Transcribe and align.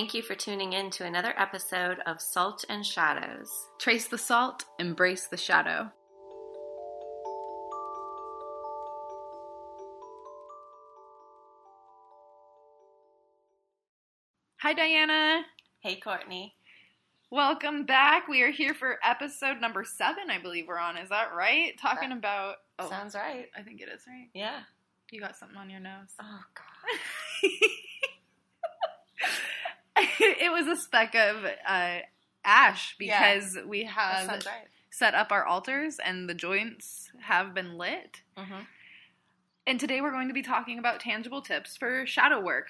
Thank 0.00 0.14
you 0.14 0.22
for 0.22 0.34
tuning 0.34 0.72
in 0.72 0.88
to 0.92 1.04
another 1.04 1.34
episode 1.36 1.98
of 2.06 2.22
Salt 2.22 2.64
and 2.70 2.86
Shadows. 2.86 3.50
Trace 3.78 4.08
the 4.08 4.16
salt, 4.16 4.64
embrace 4.78 5.26
the 5.26 5.36
shadow. 5.36 5.90
Hi, 14.62 14.72
Diana. 14.72 15.42
Hey, 15.80 15.96
Courtney. 15.96 16.54
Welcome 17.30 17.84
back. 17.84 18.26
We 18.26 18.40
are 18.40 18.50
here 18.50 18.72
for 18.72 18.96
episode 19.04 19.60
number 19.60 19.84
seven, 19.84 20.30
I 20.30 20.38
believe 20.40 20.64
we're 20.66 20.78
on. 20.78 20.96
Is 20.96 21.10
that 21.10 21.34
right? 21.36 21.78
Talking 21.78 22.08
That 22.08 22.16
about. 22.16 22.54
Oh, 22.78 22.88
Sounds 22.88 23.14
right. 23.14 23.48
I 23.54 23.60
think 23.60 23.82
it 23.82 23.90
is 23.94 24.00
right. 24.08 24.30
Yeah. 24.32 24.60
You 25.10 25.20
got 25.20 25.36
something 25.36 25.58
on 25.58 25.68
your 25.68 25.80
nose. 25.80 26.14
Oh, 26.18 26.40
God. 26.54 27.50
it 30.20 30.52
was 30.52 30.66
a 30.66 30.80
speck 30.80 31.14
of 31.14 31.44
uh, 31.66 31.98
ash 32.44 32.96
Yeah. 32.98 33.34
because 33.34 33.58
we 33.66 33.84
have 33.84 34.28
right. 34.28 34.44
set 34.90 35.14
up 35.14 35.32
our 35.32 35.44
altars 35.44 35.98
and 36.04 36.28
the 36.28 36.34
joints 36.34 37.10
have 37.20 37.54
been 37.54 37.76
lit. 37.76 38.22
Mm-hmm. 38.36 38.60
And 39.66 39.78
today 39.78 40.00
we're 40.00 40.10
going 40.10 40.28
to 40.28 40.34
be 40.34 40.42
talking 40.42 40.78
about 40.78 41.00
tangible 41.00 41.42
tips 41.42 41.76
for 41.76 42.06
shadow 42.06 42.40
work. 42.40 42.68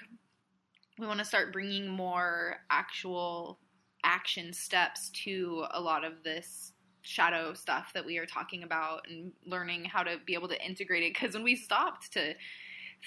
We 0.99 1.07
want 1.07 1.19
to 1.21 1.25
start 1.25 1.53
bringing 1.53 1.89
more 1.89 2.57
actual 2.69 3.59
action 4.05 4.53
steps 4.53 5.11
to 5.25 5.65
a 5.71 5.81
lot 5.81 6.05
of 6.05 6.23
this 6.25 6.73
shadow 7.03 7.55
stuff 7.55 7.93
that 7.95 8.05
we 8.05 8.19
are 8.19 8.27
talking 8.27 8.63
about 8.63 9.07
and 9.09 9.33
learning 9.47 9.85
how 9.85 10.03
to 10.03 10.17
be 10.27 10.35
able 10.35 10.49
to 10.49 10.63
integrate 10.65 11.03
it. 11.03 11.15
Because 11.15 11.35
when 11.35 11.43
we 11.43 11.57
stopped 11.57 12.13
to 12.13 12.35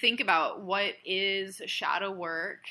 think 0.00 0.20
about 0.20 0.62
what 0.62 0.94
is 1.04 1.60
shadow 1.66 2.10
work, 2.10 2.64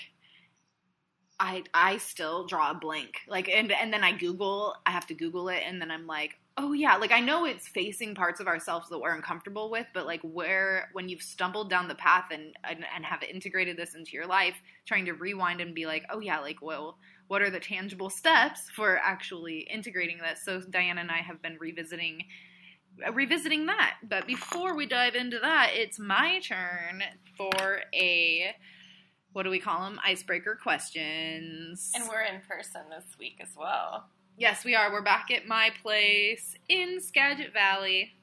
I 1.44 1.64
I 1.74 1.98
still 1.98 2.48
draw 2.48 2.72
a 2.72 2.74
blank. 2.74 3.18
Like 3.28 3.50
and 3.50 3.70
and 3.70 3.92
then 3.92 4.02
I 4.02 4.14
Google, 4.14 4.76
I 4.86 4.92
have 4.92 5.06
to 5.08 5.14
Google 5.14 5.50
it, 5.50 5.62
and 5.68 5.82
then 5.82 5.92
I'm 5.92 6.08
like, 6.08 6.40
oh 6.58 6.72
yeah, 6.72 6.96
like 6.96 7.12
I 7.12 7.20
know 7.20 7.44
it's 7.44 7.68
facing 7.68 8.16
parts 8.16 8.40
of 8.40 8.48
ourselves 8.48 8.88
that 8.90 9.00
we're 9.00 9.14
uncomfortable 9.14 9.70
with, 9.70 9.86
but 9.94 10.06
like 10.06 10.22
where 10.22 10.90
when 10.94 11.10
you've 11.10 11.22
stumbled 11.22 11.70
down 11.70 11.90
the 11.90 11.96
path 11.96 12.30
and 12.32 12.56
and, 12.64 12.86
and 12.96 13.04
have 13.04 13.24
integrated 13.24 13.76
this 13.76 13.94
into 13.94 14.12
your 14.14 14.26
life, 14.26 14.56
trying 14.86 15.04
to 15.04 15.12
rewind 15.12 15.60
and 15.60 15.76
be 15.76 15.86
like, 15.86 16.06
oh 16.10 16.20
yeah, 16.20 16.40
like 16.40 16.62
well, 16.62 16.98
what 17.28 17.42
are 17.42 17.50
the 17.50 17.60
tangible 17.60 18.10
steps 18.10 18.70
for 18.70 18.98
actually 19.04 19.68
integrating 19.70 20.20
this? 20.20 20.46
So 20.46 20.62
Diana 20.62 21.02
and 21.02 21.12
I 21.12 21.18
have 21.18 21.42
been 21.42 21.58
revisiting 21.60 22.24
revisiting 23.14 23.66
that. 23.66 23.96
But 24.02 24.28
before 24.28 24.78
we 24.78 24.86
dive 24.86 25.16
into 25.16 25.40
that, 25.40 25.72
it's 25.74 26.00
my 26.00 26.40
turn 26.40 27.04
for 27.36 27.82
a 27.94 28.56
what 29.34 29.44
do 29.44 29.50
we 29.50 29.60
call 29.60 29.82
them? 29.82 30.00
Icebreaker 30.06 30.58
questions. 30.62 31.92
And 31.96 32.08
we're 32.08 32.22
in 32.22 32.42
person 32.48 32.82
this 32.90 33.18
week 33.20 33.38
as 33.42 33.50
well. 33.58 34.06
Yes, 34.38 34.64
we 34.64 34.76
are. 34.76 34.92
We're 34.92 35.02
back 35.02 35.30
at 35.32 35.48
my 35.48 35.72
place 35.82 36.56
in 36.70 37.02
Skagit 37.02 37.54
Valley. 37.54 38.14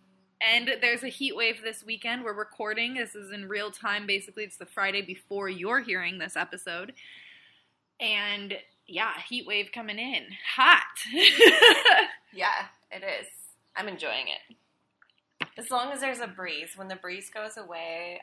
And 0.40 0.70
there's 0.80 1.02
a 1.02 1.08
heat 1.08 1.36
wave 1.36 1.60
this 1.62 1.84
weekend. 1.84 2.24
We're 2.24 2.32
recording. 2.32 2.94
This 2.94 3.14
is 3.14 3.30
in 3.30 3.48
real 3.48 3.70
time. 3.70 4.06
Basically, 4.06 4.44
it's 4.44 4.56
the 4.56 4.66
Friday 4.66 5.02
before 5.02 5.48
you're 5.48 5.80
hearing 5.80 6.18
this 6.18 6.36
episode. 6.36 6.94
And 8.00 8.54
yeah, 8.86 9.12
heat 9.28 9.46
wave 9.46 9.70
coming 9.72 9.98
in. 9.98 10.26
Hot. 10.56 10.80
Yeah, 12.32 12.66
it 12.90 13.02
is. 13.02 13.26
I'm 13.76 13.88
enjoying 13.88 14.26
it. 14.28 15.46
As 15.58 15.70
long 15.70 15.90
as 15.92 16.00
there's 16.00 16.20
a 16.20 16.26
breeze. 16.26 16.70
When 16.76 16.88
the 16.88 16.96
breeze 16.96 17.30
goes 17.30 17.56
away, 17.56 18.20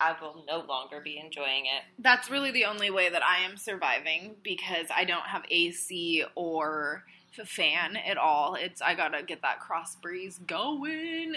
I 0.00 0.14
will 0.20 0.44
no 0.46 0.64
longer 0.66 1.00
be 1.00 1.18
enjoying 1.18 1.66
it. 1.66 1.82
That's 1.98 2.30
really 2.30 2.50
the 2.50 2.64
only 2.64 2.90
way 2.90 3.08
that 3.08 3.22
I 3.22 3.38
am 3.38 3.56
surviving 3.56 4.34
because 4.42 4.86
I 4.94 5.04
don't 5.04 5.26
have 5.26 5.44
AC 5.50 6.24
or 6.34 7.04
fan 7.44 7.96
at 7.96 8.16
all. 8.16 8.54
It's 8.54 8.80
I 8.82 8.94
gotta 8.94 9.22
get 9.22 9.42
that 9.42 9.60
cross 9.60 9.96
breeze 9.96 10.40
going. 10.46 11.36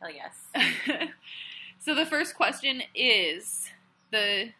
Hell 0.00 0.10
yes. 0.12 1.08
so 1.78 1.94
the 1.94 2.06
first 2.06 2.36
question 2.36 2.82
is 2.94 3.70
the 4.10 4.50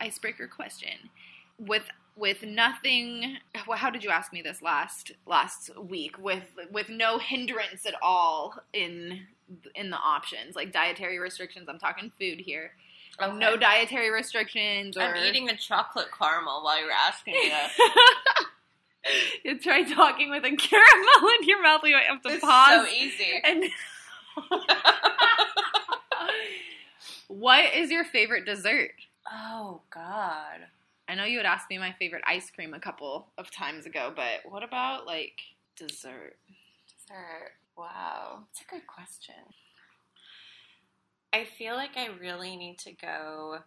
icebreaker 0.00 0.46
question. 0.46 1.10
With 1.58 1.84
with 2.18 2.42
nothing 2.42 3.36
well, 3.66 3.78
how 3.78 3.90
did 3.90 4.02
you 4.02 4.10
ask 4.10 4.32
me 4.32 4.42
this 4.42 4.60
last 4.60 5.12
last 5.26 5.70
week 5.78 6.18
with 6.18 6.44
with 6.72 6.88
no 6.88 7.18
hindrance 7.18 7.86
at 7.86 7.94
all 8.02 8.54
in 8.72 9.20
in 9.74 9.90
the 9.90 9.96
options 9.96 10.56
like 10.56 10.72
dietary 10.72 11.18
restrictions 11.18 11.68
i'm 11.68 11.78
talking 11.78 12.10
food 12.18 12.38
here 12.40 12.72
um, 13.20 13.30
Okay. 13.30 13.38
no 13.38 13.56
dietary 13.56 14.10
restrictions 14.10 14.96
or 14.96 15.02
I'm 15.02 15.16
eating 15.24 15.46
the 15.46 15.56
chocolate 15.56 16.08
caramel 16.16 16.62
while 16.62 16.80
you're 16.80 16.90
asking 16.92 17.34
me 17.34 17.52
you 19.44 19.58
try 19.58 19.82
talking 19.84 20.30
with 20.30 20.44
a 20.44 20.54
caramel 20.56 21.30
in 21.40 21.48
your 21.48 21.62
mouth 21.62 21.80
you 21.84 21.94
might 21.96 22.04
have 22.06 22.22
to 22.22 22.28
pause. 22.28 22.34
It's 22.36 22.44
pause 22.44 22.86
so 22.88 22.92
easy. 22.94 23.42
and 23.44 23.64
what 27.28 27.74
is 27.74 27.90
your 27.90 28.04
favorite 28.04 28.44
dessert 28.44 28.92
oh 29.30 29.80
God. 29.90 30.66
I 31.08 31.14
know 31.14 31.24
you 31.24 31.38
had 31.38 31.46
asked 31.46 31.70
me 31.70 31.78
my 31.78 31.94
favorite 31.98 32.22
ice 32.26 32.50
cream 32.50 32.74
a 32.74 32.80
couple 32.80 33.32
of 33.38 33.50
times 33.50 33.86
ago, 33.86 34.12
but 34.14 34.40
what 34.44 34.62
about 34.62 35.06
like 35.06 35.40
dessert? 35.74 36.36
Dessert. 36.86 37.52
Wow. 37.76 38.44
It's 38.50 38.60
a 38.60 38.70
good 38.74 38.86
question. 38.86 39.34
I 41.32 41.44
feel 41.44 41.74
like 41.76 41.96
I 41.96 42.08
really 42.20 42.56
need 42.56 42.78
to 42.80 42.92
go 42.92 43.60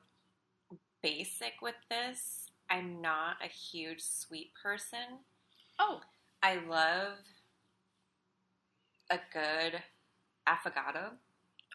basic 1.01 1.53
with 1.61 1.75
this. 1.89 2.45
I'm 2.69 3.01
not 3.01 3.37
a 3.43 3.47
huge 3.47 4.01
sweet 4.01 4.51
person. 4.61 5.19
Oh, 5.79 6.01
I 6.43 6.55
love 6.55 7.17
a 9.09 9.19
good 9.33 9.81
affogato. 10.47 11.11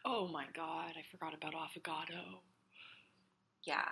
oh 0.04 0.28
my 0.28 0.46
god, 0.54 0.92
I 0.96 1.02
forgot 1.10 1.34
about 1.34 1.54
affogato. 1.54 2.40
Yeah. 3.64 3.82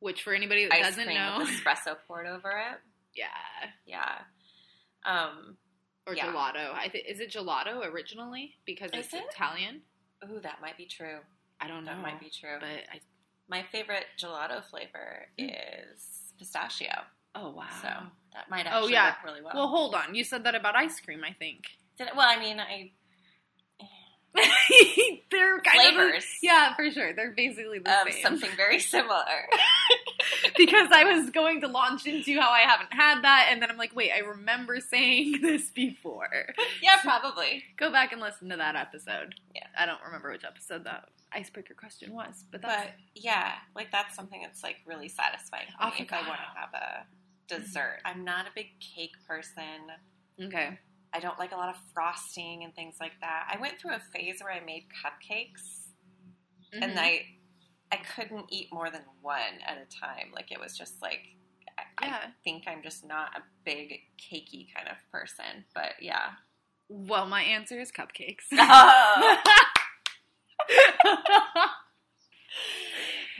Which 0.00 0.22
for 0.22 0.34
anybody 0.34 0.64
that 0.66 0.74
Ice 0.74 0.84
doesn't 0.96 1.12
know, 1.12 1.36
with 1.38 1.48
espresso 1.64 1.96
poured 2.06 2.26
over 2.26 2.50
it. 2.50 2.78
yeah, 3.14 3.70
Yeah. 3.86 4.18
Um, 5.04 5.56
or 6.06 6.14
Yeah. 6.14 6.26
gelato. 6.26 6.72
I 6.74 6.88
think 6.88 7.06
is 7.08 7.20
it 7.20 7.30
gelato 7.30 7.84
originally 7.84 8.54
because 8.64 8.90
Is 8.92 9.06
it's 9.06 9.14
it? 9.14 9.24
Italian. 9.32 9.82
ooh, 10.28 10.40
that 10.40 10.60
might 10.60 10.76
be 10.76 10.86
true. 10.86 11.18
I 11.60 11.68
don't 11.68 11.84
know. 11.84 11.92
That 11.94 12.02
might 12.02 12.20
be 12.20 12.30
true. 12.30 12.56
but 12.60 12.68
I. 12.68 13.00
My 13.48 13.62
favorite 13.62 14.06
gelato 14.20 14.62
flavor 14.64 15.28
is 15.38 16.32
pistachio. 16.38 16.90
Oh 17.34 17.50
wow. 17.50 17.66
So 17.80 17.88
that 18.34 18.50
might 18.50 18.66
Oh, 18.66 18.78
actually 18.80 18.92
yeah. 18.92 19.10
work 19.10 19.24
really 19.24 19.42
well. 19.42 19.52
well, 19.54 19.68
hold 19.68 19.94
on. 19.94 20.14
You 20.14 20.24
said 20.24 20.44
that 20.44 20.54
about 20.54 20.74
ice 20.76 21.00
cream. 21.00 21.22
I 21.24 21.32
think 21.32 21.64
Did 21.96 22.08
it- 22.08 22.16
well, 22.16 22.28
I 22.28 22.38
mean, 22.40 22.58
I 22.60 22.92
they're 25.30 25.60
kind 25.60 25.80
flavors 25.80 26.24
of 26.24 26.30
yeah, 26.42 26.74
for 26.74 26.90
sure. 26.90 27.12
They're 27.12 27.32
basically 27.32 27.78
the 27.78 27.90
of 27.90 28.12
same. 28.12 28.22
something 28.22 28.50
very 28.56 28.78
similar. 28.78 29.24
because 30.56 30.88
I 30.92 31.04
was 31.04 31.30
going 31.30 31.60
to 31.62 31.68
launch 31.68 32.06
into 32.06 32.38
how 32.40 32.50
I 32.50 32.60
haven't 32.60 32.92
had 32.92 33.22
that, 33.22 33.48
and 33.50 33.62
then 33.62 33.70
I'm 33.70 33.76
like, 33.76 33.94
wait, 33.94 34.12
I 34.14 34.20
remember 34.20 34.80
saying 34.80 35.40
this 35.42 35.70
before. 35.70 36.46
yeah, 36.82 36.98
probably. 37.02 37.64
Go 37.76 37.90
back 37.90 38.12
and 38.12 38.20
listen 38.20 38.48
to 38.50 38.56
that 38.56 38.76
episode. 38.76 39.34
Yeah. 39.54 39.66
I 39.78 39.86
don't 39.86 40.00
remember 40.04 40.30
which 40.30 40.44
episode 40.44 40.84
that 40.84 41.08
icebreaker 41.32 41.74
question 41.74 42.14
was, 42.14 42.44
but 42.50 42.62
that's 42.62 42.84
But 42.84 42.92
yeah, 43.14 43.52
like 43.74 43.90
that's 43.92 44.14
something 44.14 44.40
that's 44.42 44.62
like 44.62 44.76
really 44.86 45.08
satisfying 45.08 45.66
for 45.78 45.86
me 45.86 45.92
if 45.98 46.12
I 46.12 46.26
want 46.26 46.40
to 46.40 46.60
have 46.60 46.74
a 46.74 47.06
dessert. 47.48 47.98
I'm 48.04 48.24
not 48.24 48.46
a 48.46 48.50
big 48.54 48.68
cake 48.80 49.14
person. 49.26 49.90
okay. 50.42 50.78
I 51.12 51.20
don't 51.20 51.38
like 51.38 51.52
a 51.52 51.56
lot 51.56 51.68
of 51.70 51.76
frosting 51.94 52.64
and 52.64 52.74
things 52.74 52.96
like 53.00 53.12
that. 53.20 53.48
I 53.52 53.60
went 53.60 53.78
through 53.78 53.94
a 53.94 54.00
phase 54.12 54.40
where 54.42 54.52
I 54.52 54.60
made 54.64 54.86
cupcakes 55.02 55.88
Mhm. 56.74 56.82
and 56.82 56.98
I 57.00 57.26
I 57.92 57.96
couldn't 57.98 58.46
eat 58.52 58.72
more 58.72 58.90
than 58.90 59.02
one 59.22 59.60
at 59.64 59.78
a 59.78 59.86
time. 59.86 60.32
Like 60.34 60.50
it 60.50 60.58
was 60.60 60.76
just 60.76 61.00
like 61.00 61.20
I, 61.98 62.06
Yeah. 62.06 62.16
I 62.24 62.30
think 62.44 62.64
I'm 62.66 62.82
just 62.82 63.04
not 63.06 63.36
a 63.36 63.42
big 63.64 64.00
cakey 64.18 64.66
kind 64.74 64.88
of 64.88 64.96
person. 65.12 65.64
But 65.74 65.94
yeah. 66.00 66.30
well, 66.88 67.26
my 67.26 67.42
answer 67.42 67.78
is 67.80 67.92
cupcakes. 67.92 68.44
Oh, 68.52 69.36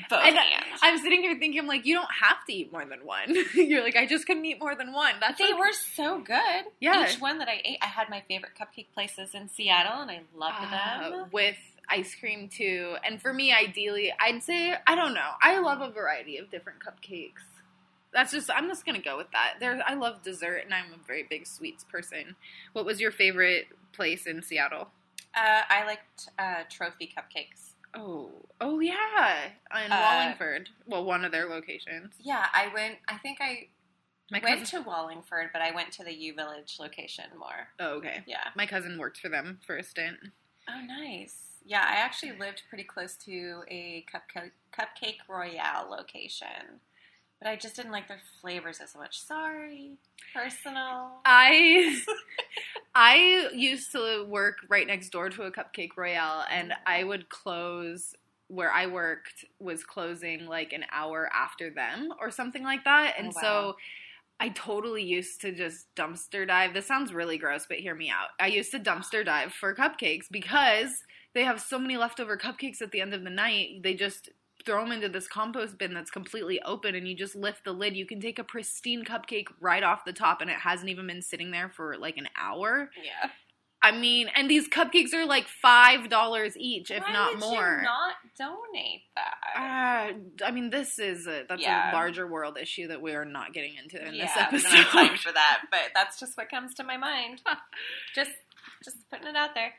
both 0.09 0.21
And 0.25 0.37
hands. 0.37 0.65
I'm 0.83 0.99
sitting 0.99 1.21
here 1.23 1.39
thinking, 1.39 1.61
I'm 1.61 1.67
like, 1.67 1.87
you 1.87 1.95
don't 1.95 2.11
have 2.23 2.45
to 2.47 2.53
eat 2.53 2.73
more 2.73 2.85
than 2.85 3.01
one. 3.05 3.35
You're 3.55 3.83
like, 3.83 3.97
I 3.97 4.07
just 4.07 4.27
couldn't 4.27 4.45
eat 4.45 4.59
more 4.61 4.75
than 4.75 4.93
one. 4.93 5.15
That's 5.21 5.39
They 5.39 5.45
okay. 5.45 5.55
were 5.55 5.73
so 5.95 6.19
good. 6.21 6.65
Yeah. 6.81 7.09
Each 7.11 7.21
one 7.21 7.39
that 7.39 7.49
I 7.49 7.61
ate, 7.65 7.79
I 7.83 7.87
had 7.87 8.09
my 8.11 8.23
favorite 8.29 8.53
cupcake 8.61 8.87
places 8.95 9.35
in 9.35 9.49
Seattle, 9.49 10.01
and 10.03 10.11
I 10.11 10.21
loved 10.35 10.57
Uh, 10.61 11.11
them. 11.11 11.29
with 11.33 11.57
ice 11.89 12.15
cream 12.15 12.49
too. 12.49 12.97
And 13.05 13.21
for 13.23 13.33
me, 13.33 13.53
ideally, 13.53 14.13
I'd 14.19 14.43
say 14.43 14.75
I 14.87 14.95
don't 14.95 15.15
know. 15.15 15.31
I 15.43 15.59
love 15.59 15.81
a 15.81 15.91
variety 15.91 16.39
of 16.39 16.51
different 16.51 16.79
cupcakes. 16.81 17.43
That's 18.13 18.33
just 18.33 18.51
I'm 18.51 18.67
just 18.69 18.85
gonna 18.87 18.99
go 19.03 19.17
with 19.17 19.31
that. 19.33 19.55
There, 19.61 19.79
I 19.87 19.95
love 19.95 20.23
dessert, 20.23 20.63
and 20.65 20.73
I'm 20.75 20.87
a 20.95 21.07
very 21.07 21.25
big 21.29 21.47
sweets 21.47 21.85
person. 21.85 22.35
What 22.73 22.85
was 22.87 23.01
your 23.01 23.11
favorite 23.11 23.67
place 23.93 24.27
in 24.27 24.43
Seattle? 24.43 24.89
Uh, 25.35 25.63
I 25.69 25.85
liked 25.85 26.29
uh, 26.39 26.63
trophy 26.71 27.13
cupcakes. 27.15 27.73
Oh, 27.97 28.45
oh 28.61 28.81
yeah, 28.81 29.49
in 29.85 29.93
Uh, 29.93 29.97
Wallingford. 30.01 30.69
Well, 30.87 31.05
one 31.05 31.25
of 31.25 31.33
their 31.33 31.47
locations. 31.49 32.15
Yeah, 32.21 32.47
I 32.53 32.69
went. 32.75 32.99
I 33.09 33.17
think 33.19 33.39
I 33.41 33.69
My 34.31 34.41
went 34.43 34.61
cousin. 34.61 34.83
to 34.83 34.89
Wallingford, 34.89 35.51
but 35.53 35.63
I 35.63 35.71
went 35.73 35.93
to 35.93 36.05
the 36.05 36.13
U 36.15 36.35
Village 36.35 36.77
location 36.79 37.25
more. 37.39 37.69
oh, 37.81 37.95
okay. 37.99 38.23
Yeah. 38.27 38.49
My 38.55 38.67
cousin 38.67 38.99
worked 38.99 39.19
for 39.19 39.29
them 39.29 39.61
for 39.67 39.77
a 39.77 39.83
stint. 39.83 40.19
Oh, 40.69 40.81
nice. 40.81 41.37
Yeah, 41.65 41.81
I 41.89 41.95
actually 41.97 42.33
lived 42.39 42.63
pretty 42.69 42.85
close 42.85 43.17
to 43.25 43.63
a 43.69 44.05
cupcake 44.13 44.51
cupcake 44.73 45.19
royale 45.29 45.89
location, 45.91 46.81
but 47.41 47.49
I 47.49 47.57
just 47.57 47.77
didn't 47.77 47.93
like 47.93 48.09
their 48.09 48.21
flavors 48.41 48.81
as 48.83 48.95
much. 48.95 49.21
Sorry, 49.21 49.93
personal. 50.35 51.11
I 51.25 52.01
I 52.95 53.49
used 53.55 53.93
to 53.93 54.25
work 54.29 54.57
right 54.69 54.87
next 54.87 55.11
door 55.11 55.29
to 55.31 55.43
a 55.43 55.51
Cupcake 55.53 55.97
Royale, 55.97 56.45
and 56.51 56.73
I 56.87 57.05
would 57.05 57.29
close 57.29 58.15
where 58.49 58.71
I 58.71 58.87
worked 58.87 59.45
was 59.59 59.83
closing 59.85 60.47
like 60.47 60.73
an 60.73 60.85
hour 60.93 61.29
after 61.35 61.69
them 61.71 62.11
or 62.21 62.31
something 62.31 62.63
like 62.63 62.85
that, 62.85 63.15
and 63.19 63.29
Oh, 63.29 63.33
wow. 63.37 63.43
so. 63.43 63.77
I 64.39 64.51
totally 64.51 65.03
used 65.03 65.41
to 65.41 65.51
just 65.53 65.87
dumpster 65.97 66.47
dive. 66.47 66.75
This 66.75 66.85
sounds 66.87 67.11
really 67.15 67.39
gross, 67.39 67.65
but 67.67 67.79
hear 67.79 67.95
me 67.95 68.11
out. 68.11 68.29
I 68.39 68.49
used 68.49 68.71
to 68.73 68.79
dumpster 68.79 69.25
dive 69.25 69.55
for 69.55 69.75
cupcakes 69.75 70.27
because 70.31 70.91
they 71.33 71.45
have 71.45 71.59
so 71.59 71.79
many 71.79 71.97
leftover 71.97 72.37
cupcakes 72.37 72.83
at 72.83 72.91
the 72.93 73.01
end 73.01 73.15
of 73.15 73.25
the 73.25 73.31
night. 73.31 73.83
They 73.83 73.95
just 73.95 74.29
throw 74.67 74.83
them 74.83 74.93
into 74.93 75.09
this 75.09 75.29
compost 75.29 75.79
bin 75.79 75.95
that's 75.95 76.11
completely 76.11 76.61
open 76.63 76.95
and 76.95 77.07
you 77.09 77.15
just 77.15 77.35
lift 77.37 77.65
the 77.65 77.73
lid. 77.73 77.97
You 77.97 78.05
can 78.05 78.21
take 78.21 78.39
a 78.39 78.45
pristine 78.45 79.05
cupcake 79.05 79.47
right 79.61 79.83
off 79.83 80.05
the 80.05 80.13
top 80.13 80.41
and 80.41 80.51
it 80.51 80.59
hasn't 80.59 80.91
even 80.91 81.07
been 81.07 81.23
sitting 81.23 81.53
there 81.53 81.69
for 81.69 81.97
like 81.97 82.17
an 82.19 82.29
hour. 82.37 82.91
yeah, 83.03 83.31
I 83.83 83.93
mean, 83.93 84.29
and 84.35 84.51
these 84.51 84.69
cupcakes 84.69 85.15
are 85.15 85.25
like 85.25 85.47
$5 85.65 86.53
each, 86.57 86.91
if 86.91 87.03
Why 87.05 87.13
not 87.13 87.39
more. 87.39 87.79
You 87.79 87.85
not 87.85 88.15
donate 88.37 89.03
that. 89.15 89.37
Uh, 89.55 90.45
I 90.45 90.51
mean, 90.51 90.71
this 90.71 90.99
is 90.99 91.27
a 91.29 91.45
that's 91.49 91.63
Yeah. 91.63 91.93
a 91.93 91.95
larger 91.95 92.27
world 92.27 92.59
issue 92.61 92.89
that 92.89 93.01
we 93.01 93.15
are 93.15 93.25
not 93.25 93.53
getting 93.55 93.75
into 93.77 94.05
in 94.05 94.15
yeah, 94.15 94.25
this 94.25 94.37
episode. 94.67 94.85
time 94.91 95.17
for 95.17 95.31
that, 95.33 95.63
but 95.71 95.93
that's 95.95 96.19
just 96.19 96.37
what 96.37 96.49
comes 96.51 96.75
to 96.75 96.85
my 96.85 96.97
mind. 96.97 97.43
just, 98.15 98.33
just 98.85 98.97
putting 99.11 99.29
it 99.29 99.37
out 99.37 99.55
there. 99.55 99.73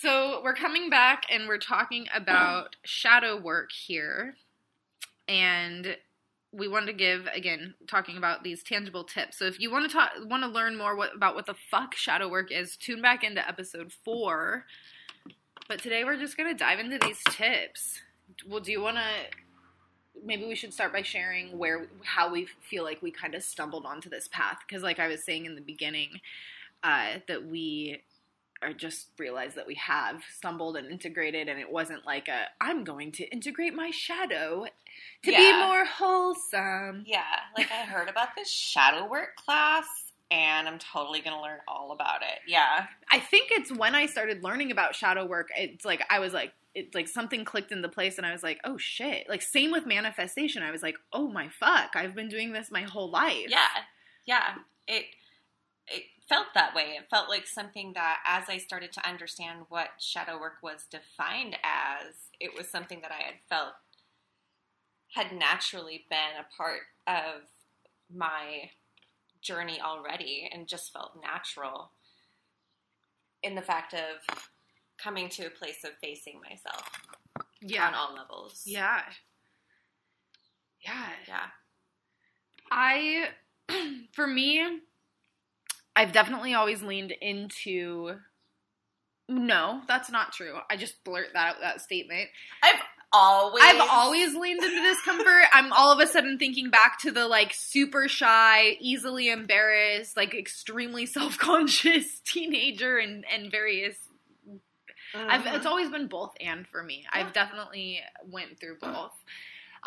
So 0.00 0.42
we're 0.44 0.54
coming 0.54 0.90
back 0.90 1.24
and 1.30 1.48
we're 1.48 1.56
talking 1.56 2.06
about 2.14 2.76
shadow 2.84 3.40
work 3.40 3.72
here. 3.72 4.34
And 5.26 5.96
we 6.52 6.68
want 6.68 6.86
to 6.86 6.92
give 6.92 7.26
again 7.34 7.74
talking 7.86 8.18
about 8.18 8.44
these 8.44 8.62
tangible 8.62 9.04
tips. 9.04 9.38
So 9.38 9.46
if 9.46 9.58
you 9.58 9.70
want 9.70 9.90
to 9.90 9.96
talk 9.96 10.10
want 10.26 10.42
to 10.42 10.48
learn 10.48 10.76
more 10.76 10.96
what, 10.96 11.14
about 11.14 11.34
what 11.34 11.46
the 11.46 11.54
fuck 11.70 11.94
shadow 11.94 12.28
work 12.28 12.52
is, 12.52 12.76
tune 12.76 13.00
back 13.00 13.24
into 13.24 13.46
episode 13.46 13.90
4. 14.04 14.64
But 15.66 15.82
today 15.82 16.04
we're 16.04 16.18
just 16.18 16.36
going 16.36 16.48
to 16.50 16.56
dive 16.56 16.78
into 16.78 16.98
these 16.98 17.22
tips. 17.30 18.02
Well, 18.46 18.60
do 18.60 18.72
you 18.72 18.82
want 18.82 18.98
to 18.98 20.22
maybe 20.24 20.46
we 20.46 20.54
should 20.54 20.74
start 20.74 20.92
by 20.92 21.02
sharing 21.02 21.56
where 21.56 21.88
how 22.04 22.30
we 22.30 22.48
feel 22.60 22.84
like 22.84 23.00
we 23.00 23.10
kind 23.10 23.34
of 23.34 23.42
stumbled 23.42 23.86
onto 23.86 24.10
this 24.10 24.28
path 24.28 24.58
because 24.66 24.82
like 24.82 24.98
I 24.98 25.08
was 25.08 25.24
saying 25.24 25.46
in 25.46 25.54
the 25.54 25.62
beginning 25.62 26.20
uh, 26.82 27.18
that 27.28 27.46
we 27.46 28.02
or 28.62 28.72
just 28.72 29.08
realized 29.18 29.56
that 29.56 29.66
we 29.66 29.74
have 29.74 30.22
stumbled 30.34 30.76
and 30.76 30.90
integrated 30.90 31.48
and 31.48 31.60
it 31.60 31.70
wasn't 31.70 32.04
like 32.06 32.28
a 32.28 32.44
I'm 32.60 32.84
going 32.84 33.12
to 33.12 33.24
integrate 33.24 33.74
my 33.74 33.90
shadow 33.90 34.66
to 35.22 35.30
be 35.30 35.52
more 35.52 35.84
wholesome. 35.84 37.04
Yeah, 37.06 37.24
like 37.56 37.70
I 37.70 37.84
heard 37.84 38.08
about 38.08 38.28
this 38.36 38.50
shadow 38.50 39.06
work 39.06 39.36
class, 39.36 39.86
and 40.30 40.68
I'm 40.68 40.78
totally 40.78 41.20
gonna 41.20 41.42
learn 41.42 41.58
all 41.68 41.92
about 41.92 42.22
it. 42.22 42.40
Yeah, 42.46 42.86
I 43.10 43.18
think 43.18 43.48
it's 43.50 43.72
when 43.72 43.94
I 43.94 44.06
started 44.06 44.42
learning 44.42 44.70
about 44.70 44.94
shadow 44.94 45.26
work, 45.26 45.48
it's 45.56 45.84
like 45.84 46.02
I 46.10 46.18
was 46.18 46.32
like 46.32 46.52
it's 46.74 46.94
like 46.94 47.08
something 47.08 47.44
clicked 47.44 47.72
into 47.72 47.88
place 47.88 48.18
and 48.18 48.26
I 48.26 48.32
was 48.32 48.42
like, 48.42 48.60
"Oh 48.64 48.76
shit." 48.76 49.28
Like 49.28 49.42
same 49.42 49.72
with 49.72 49.86
manifestation. 49.86 50.62
I 50.62 50.70
was 50.70 50.82
like, 50.82 50.96
"Oh 51.12 51.28
my 51.28 51.48
fuck. 51.48 51.90
I've 51.94 52.14
been 52.14 52.28
doing 52.28 52.52
this 52.52 52.70
my 52.70 52.82
whole 52.82 53.10
life." 53.10 53.46
yeah, 53.48 53.68
yeah. 54.26 54.54
It 54.86 55.06
it 55.88 56.02
felt 56.28 56.48
that 56.54 56.74
way. 56.74 56.96
It 56.98 57.08
felt 57.10 57.28
like 57.28 57.46
something 57.46 57.92
that, 57.94 58.18
as 58.26 58.48
I 58.48 58.58
started 58.58 58.92
to 58.94 59.08
understand 59.08 59.60
what 59.68 59.88
shadow 59.98 60.38
work 60.40 60.58
was 60.62 60.86
defined 60.90 61.56
as, 61.62 62.14
it 62.40 62.56
was 62.56 62.68
something 62.68 63.00
that 63.02 63.12
I 63.12 63.22
had 63.24 63.34
felt 63.48 63.74
had 65.14 65.32
naturally 65.32 66.04
been 66.10 66.18
a 66.38 66.56
part 66.56 66.80
of 67.06 67.42
my 68.14 68.70
journey 69.40 69.80
already, 69.80 70.48
and 70.52 70.66
just 70.66 70.92
felt 70.92 71.12
natural 71.22 71.92
in 73.42 73.54
the 73.54 73.62
fact 73.62 73.94
of 73.94 74.36
coming 74.98 75.28
to 75.28 75.46
a 75.46 75.50
place 75.50 75.84
of 75.84 75.92
facing 76.02 76.40
myself 76.40 76.90
Yeah. 77.62 77.86
on 77.86 77.94
all 77.94 78.14
levels. 78.14 78.62
Yeah. 78.66 79.02
Yeah. 80.84 81.06
Yeah. 81.28 81.46
I, 82.70 83.28
for 84.12 84.26
me, 84.26 84.80
I've 85.96 86.12
definitely 86.12 86.54
always 86.54 86.82
leaned 86.82 87.12
into. 87.20 88.16
No, 89.28 89.80
that's 89.88 90.10
not 90.10 90.32
true. 90.32 90.56
I 90.70 90.76
just 90.76 91.02
blurt 91.02 91.28
that 91.32 91.56
out, 91.56 91.60
that 91.60 91.80
statement. 91.80 92.28
I've 92.62 92.80
always 93.12 93.64
I've 93.64 93.88
always 93.90 94.36
leaned 94.36 94.62
into 94.62 94.82
discomfort. 94.82 95.44
I'm 95.52 95.72
all 95.72 95.90
of 95.90 95.98
a 95.98 96.06
sudden 96.06 96.38
thinking 96.38 96.70
back 96.70 97.00
to 97.00 97.10
the 97.10 97.26
like 97.26 97.52
super 97.54 98.06
shy, 98.08 98.76
easily 98.78 99.28
embarrassed, 99.28 100.16
like 100.16 100.34
extremely 100.34 101.06
self 101.16 101.38
conscious 101.38 102.20
teenager 102.24 102.98
and, 102.98 103.24
and 103.32 103.50
various 103.50 103.96
I've, 105.14 105.42
Mhm. 105.42 105.54
it's 105.56 105.66
always 105.66 105.88
been 105.88 106.08
both 106.08 106.34
and 106.40 106.66
for 106.68 106.82
me. 106.82 107.04
Yeah. 107.04 107.20
I've 107.24 107.32
definitely 107.32 108.00
went 108.26 108.60
through 108.60 108.76
both. 108.80 109.12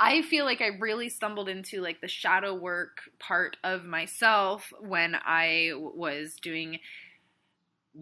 I 0.01 0.22
feel 0.22 0.46
like 0.46 0.62
I 0.62 0.78
really 0.80 1.10
stumbled 1.10 1.50
into 1.50 1.81
like 1.81 2.00
the 2.00 2.07
shadow 2.07 2.56
work 2.56 3.01
part 3.19 3.57
of 3.66 3.84
myself 3.84 4.72
when 4.80 5.13
I 5.13 5.72
was 5.75 6.36
doing 6.42 6.80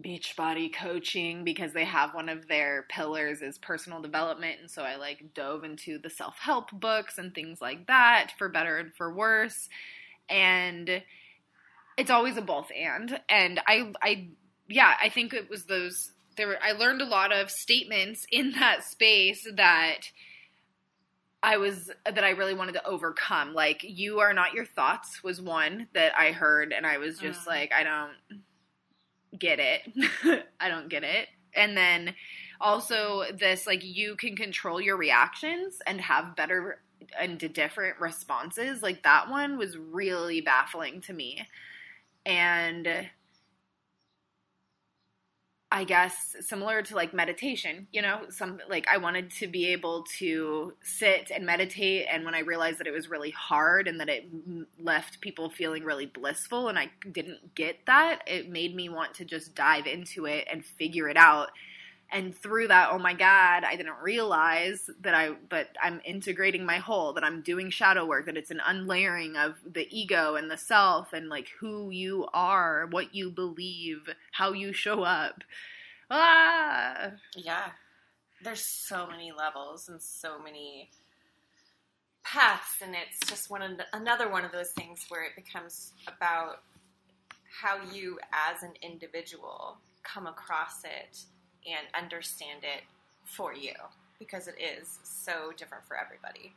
Beachbody 0.00 0.72
coaching 0.72 1.42
because 1.42 1.72
they 1.72 1.84
have 1.84 2.14
one 2.14 2.28
of 2.28 2.46
their 2.46 2.86
pillars 2.88 3.42
is 3.42 3.58
personal 3.58 4.00
development. 4.00 4.60
And 4.60 4.70
so 4.70 4.82
I 4.82 4.94
like 4.94 5.34
dove 5.34 5.64
into 5.64 5.98
the 5.98 6.08
self-help 6.08 6.70
books 6.72 7.18
and 7.18 7.34
things 7.34 7.60
like 7.60 7.88
that 7.88 8.30
for 8.38 8.48
better 8.48 8.78
and 8.78 8.94
for 8.94 9.12
worse. 9.12 9.68
And 10.28 11.02
it's 11.96 12.10
always 12.10 12.36
a 12.36 12.42
both 12.42 12.68
and. 12.70 13.18
And 13.28 13.60
I 13.66 13.92
I 14.00 14.28
yeah, 14.68 14.94
I 15.02 15.08
think 15.08 15.34
it 15.34 15.50
was 15.50 15.64
those 15.64 16.12
there 16.36 16.46
were 16.46 16.58
I 16.62 16.72
learned 16.72 17.02
a 17.02 17.06
lot 17.06 17.32
of 17.32 17.50
statements 17.50 18.24
in 18.30 18.52
that 18.52 18.84
space 18.84 19.44
that 19.56 20.02
I 21.42 21.56
was 21.56 21.90
that 22.04 22.24
I 22.24 22.30
really 22.30 22.54
wanted 22.54 22.72
to 22.72 22.86
overcome. 22.86 23.54
Like 23.54 23.84
you 23.84 24.18
are 24.20 24.32
not 24.34 24.54
your 24.54 24.66
thoughts 24.66 25.22
was 25.22 25.40
one 25.40 25.88
that 25.94 26.12
I 26.18 26.32
heard 26.32 26.72
and 26.72 26.86
I 26.86 26.98
was 26.98 27.18
just 27.18 27.42
Mm. 27.42 27.46
like 27.46 27.72
I 27.72 27.84
don't 27.84 28.42
get 29.38 29.58
it. 29.60 29.82
I 30.60 30.68
don't 30.68 30.88
get 30.88 31.04
it. 31.04 31.28
And 31.54 31.76
then 31.76 32.14
also 32.60 33.24
this 33.32 33.66
like 33.66 33.84
you 33.84 34.16
can 34.16 34.36
control 34.36 34.80
your 34.80 34.96
reactions 34.96 35.78
and 35.86 36.00
have 36.00 36.34
better 36.36 36.82
and 37.18 37.38
different 37.52 38.00
responses. 38.00 38.82
Like 38.82 39.02
that 39.04 39.30
one 39.30 39.58
was 39.58 39.76
really 39.78 40.40
baffling 40.40 41.00
to 41.02 41.12
me. 41.12 41.46
And 42.26 43.08
I 45.70 45.84
guess 45.84 46.34
similar 46.40 46.80
to 46.82 46.94
like 46.94 47.12
meditation, 47.12 47.88
you 47.92 48.00
know, 48.00 48.22
some 48.30 48.58
like 48.70 48.86
I 48.88 48.96
wanted 48.96 49.30
to 49.32 49.46
be 49.46 49.66
able 49.72 50.04
to 50.18 50.72
sit 50.82 51.30
and 51.30 51.44
meditate 51.44 52.06
and 52.10 52.24
when 52.24 52.34
I 52.34 52.40
realized 52.40 52.78
that 52.78 52.86
it 52.86 52.92
was 52.92 53.10
really 53.10 53.32
hard 53.32 53.86
and 53.86 54.00
that 54.00 54.08
it 54.08 54.24
left 54.80 55.20
people 55.20 55.50
feeling 55.50 55.84
really 55.84 56.06
blissful 56.06 56.68
and 56.68 56.78
I 56.78 56.90
didn't 57.12 57.54
get 57.54 57.84
that, 57.86 58.20
it 58.26 58.48
made 58.48 58.74
me 58.74 58.88
want 58.88 59.12
to 59.14 59.26
just 59.26 59.54
dive 59.54 59.86
into 59.86 60.24
it 60.24 60.48
and 60.50 60.64
figure 60.64 61.06
it 61.06 61.18
out. 61.18 61.50
And 62.10 62.34
through 62.34 62.68
that, 62.68 62.88
oh 62.90 62.98
my 62.98 63.12
god, 63.12 63.64
I 63.64 63.76
didn't 63.76 64.00
realize 64.02 64.88
that 65.02 65.14
I 65.14 65.32
but 65.50 65.68
I'm 65.82 66.00
integrating 66.06 66.64
my 66.64 66.78
whole, 66.78 67.12
that 67.12 67.24
I'm 67.24 67.42
doing 67.42 67.68
shadow 67.68 68.06
work, 68.06 68.26
that 68.26 68.36
it's 68.36 68.50
an 68.50 68.62
unlayering 68.66 69.36
of 69.36 69.56
the 69.70 69.86
ego 69.90 70.34
and 70.36 70.50
the 70.50 70.56
self 70.56 71.12
and 71.12 71.28
like 71.28 71.48
who 71.60 71.90
you 71.90 72.26
are, 72.32 72.86
what 72.90 73.14
you 73.14 73.30
believe, 73.30 74.08
how 74.32 74.52
you 74.52 74.72
show 74.72 75.02
up. 75.02 75.44
Ah, 76.10 77.12
Yeah. 77.36 77.70
There's 78.42 78.64
so 78.64 79.06
many 79.08 79.32
levels 79.32 79.88
and 79.88 80.00
so 80.00 80.38
many 80.38 80.90
paths, 82.22 82.80
and 82.82 82.94
it's 82.94 83.28
just 83.28 83.50
one 83.50 83.62
of 83.62 83.76
the, 83.76 83.84
another 83.92 84.30
one 84.30 84.44
of 84.44 84.52
those 84.52 84.70
things 84.70 85.04
where 85.08 85.24
it 85.24 85.32
becomes 85.34 85.92
about 86.06 86.62
how 87.60 87.80
you, 87.92 88.18
as 88.32 88.62
an 88.62 88.74
individual, 88.80 89.78
come 90.04 90.26
across 90.26 90.84
it 90.84 91.18
and 91.76 91.86
understand 92.00 92.60
it 92.62 92.82
for 93.24 93.54
you, 93.54 93.72
because 94.18 94.48
it 94.48 94.56
is 94.60 94.98
so 95.02 95.52
different 95.56 95.84
for 95.86 95.96
everybody. 95.96 96.52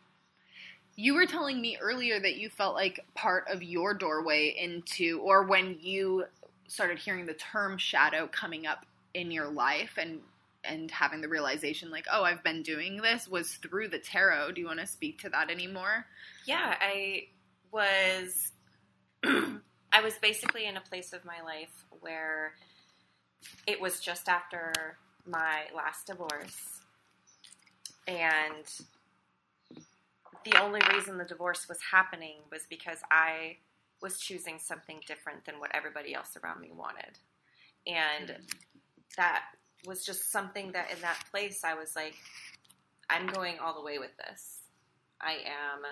You 0.95 1.15
were 1.15 1.25
telling 1.25 1.61
me 1.61 1.77
earlier 1.81 2.19
that 2.19 2.37
you 2.37 2.49
felt 2.49 2.75
like 2.75 3.05
part 3.15 3.45
of 3.49 3.63
your 3.63 3.93
doorway 3.93 4.55
into, 4.57 5.19
or 5.21 5.43
when 5.43 5.77
you 5.79 6.25
started 6.67 6.99
hearing 6.99 7.25
the 7.25 7.33
term 7.33 7.77
shadow 7.77 8.27
coming 8.31 8.65
up 8.67 8.85
in 9.13 9.31
your 9.31 9.47
life 9.47 9.97
and 9.97 10.19
and 10.63 10.91
having 10.91 11.21
the 11.21 11.27
realization 11.27 11.89
like, 11.89 12.05
oh, 12.11 12.23
I've 12.23 12.43
been 12.43 12.61
doing 12.61 12.97
this 12.97 13.27
was 13.27 13.53
through 13.55 13.87
the 13.87 13.97
tarot. 13.97 14.51
Do 14.51 14.61
you 14.61 14.67
want 14.67 14.79
to 14.79 14.85
speak 14.85 15.19
to 15.21 15.29
that 15.29 15.49
anymore? 15.49 16.05
Yeah, 16.45 16.75
I 16.79 17.27
was 17.71 18.51
I 19.23 20.01
was 20.03 20.17
basically 20.21 20.65
in 20.67 20.77
a 20.77 20.81
place 20.81 21.13
of 21.13 21.25
my 21.25 21.41
life 21.43 21.85
where 21.99 22.53
it 23.67 23.79
was 23.79 23.99
just 23.99 24.29
after 24.29 24.97
my 25.25 25.63
last 25.75 26.07
divorce 26.07 26.81
and 28.07 28.65
the 30.43 30.59
only 30.61 30.81
reason 30.93 31.17
the 31.17 31.25
divorce 31.25 31.67
was 31.69 31.77
happening 31.91 32.37
was 32.51 32.63
because 32.69 32.97
I 33.11 33.57
was 34.01 34.19
choosing 34.19 34.57
something 34.57 34.99
different 35.05 35.45
than 35.45 35.59
what 35.59 35.71
everybody 35.73 36.15
else 36.15 36.35
around 36.41 36.61
me 36.61 36.71
wanted. 36.75 37.19
And 37.85 38.29
mm. 38.29 38.53
that 39.17 39.43
was 39.85 40.03
just 40.03 40.31
something 40.31 40.71
that 40.71 40.91
in 40.91 40.99
that 41.01 41.19
place 41.29 41.63
I 41.63 41.75
was 41.75 41.95
like, 41.95 42.15
I'm 43.09 43.27
going 43.27 43.59
all 43.59 43.75
the 43.75 43.83
way 43.83 43.99
with 43.99 44.15
this. 44.17 44.61
I 45.19 45.33
am 45.33 45.83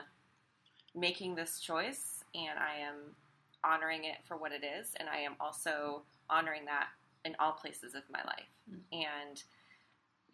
making 0.95 1.35
this 1.35 1.59
choice 1.59 2.23
and 2.33 2.57
I 2.57 2.79
am 2.79 3.15
honoring 3.63 4.05
it 4.05 4.17
for 4.27 4.37
what 4.37 4.51
it 4.51 4.63
is. 4.63 4.93
And 4.95 5.07
I 5.07 5.19
am 5.19 5.35
also 5.39 6.03
honoring 6.29 6.65
that 6.65 6.87
in 7.25 7.35
all 7.39 7.53
places 7.53 7.95
of 7.95 8.03
my 8.11 8.19
life. 8.23 8.49
Mm. 8.71 8.79
And 8.91 9.43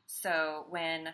so 0.06 0.66
when 0.70 1.10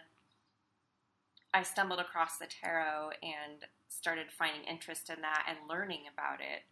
I 1.54 1.64
stumbled 1.64 2.00
across 2.00 2.38
the 2.38 2.48
tarot 2.48 3.12
and 3.22 3.66
started 3.90 4.28
finding 4.32 4.64
interest 4.64 5.10
in 5.10 5.22
that 5.22 5.46
and 5.48 5.58
learning 5.70 6.04
about 6.14 6.40
it, 6.40 6.64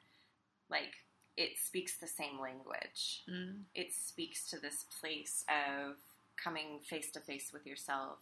like 0.69 0.93
it 1.37 1.57
speaks 1.57 1.97
the 1.97 2.07
same 2.07 2.39
language. 2.41 3.23
Mm. 3.29 3.63
It 3.75 3.93
speaks 3.93 4.45
to 4.49 4.59
this 4.59 4.85
place 4.99 5.45
of 5.47 5.95
coming 6.41 6.79
face 6.83 7.11
to 7.11 7.19
face 7.19 7.51
with 7.53 7.65
yourself, 7.65 8.19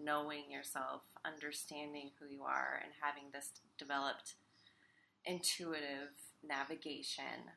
knowing 0.00 0.50
yourself, 0.50 1.02
understanding 1.24 2.10
who 2.18 2.32
you 2.32 2.42
are, 2.42 2.80
and 2.82 2.92
having 3.00 3.24
this 3.32 3.50
developed 3.78 4.34
intuitive 5.24 6.14
navigation 6.46 7.52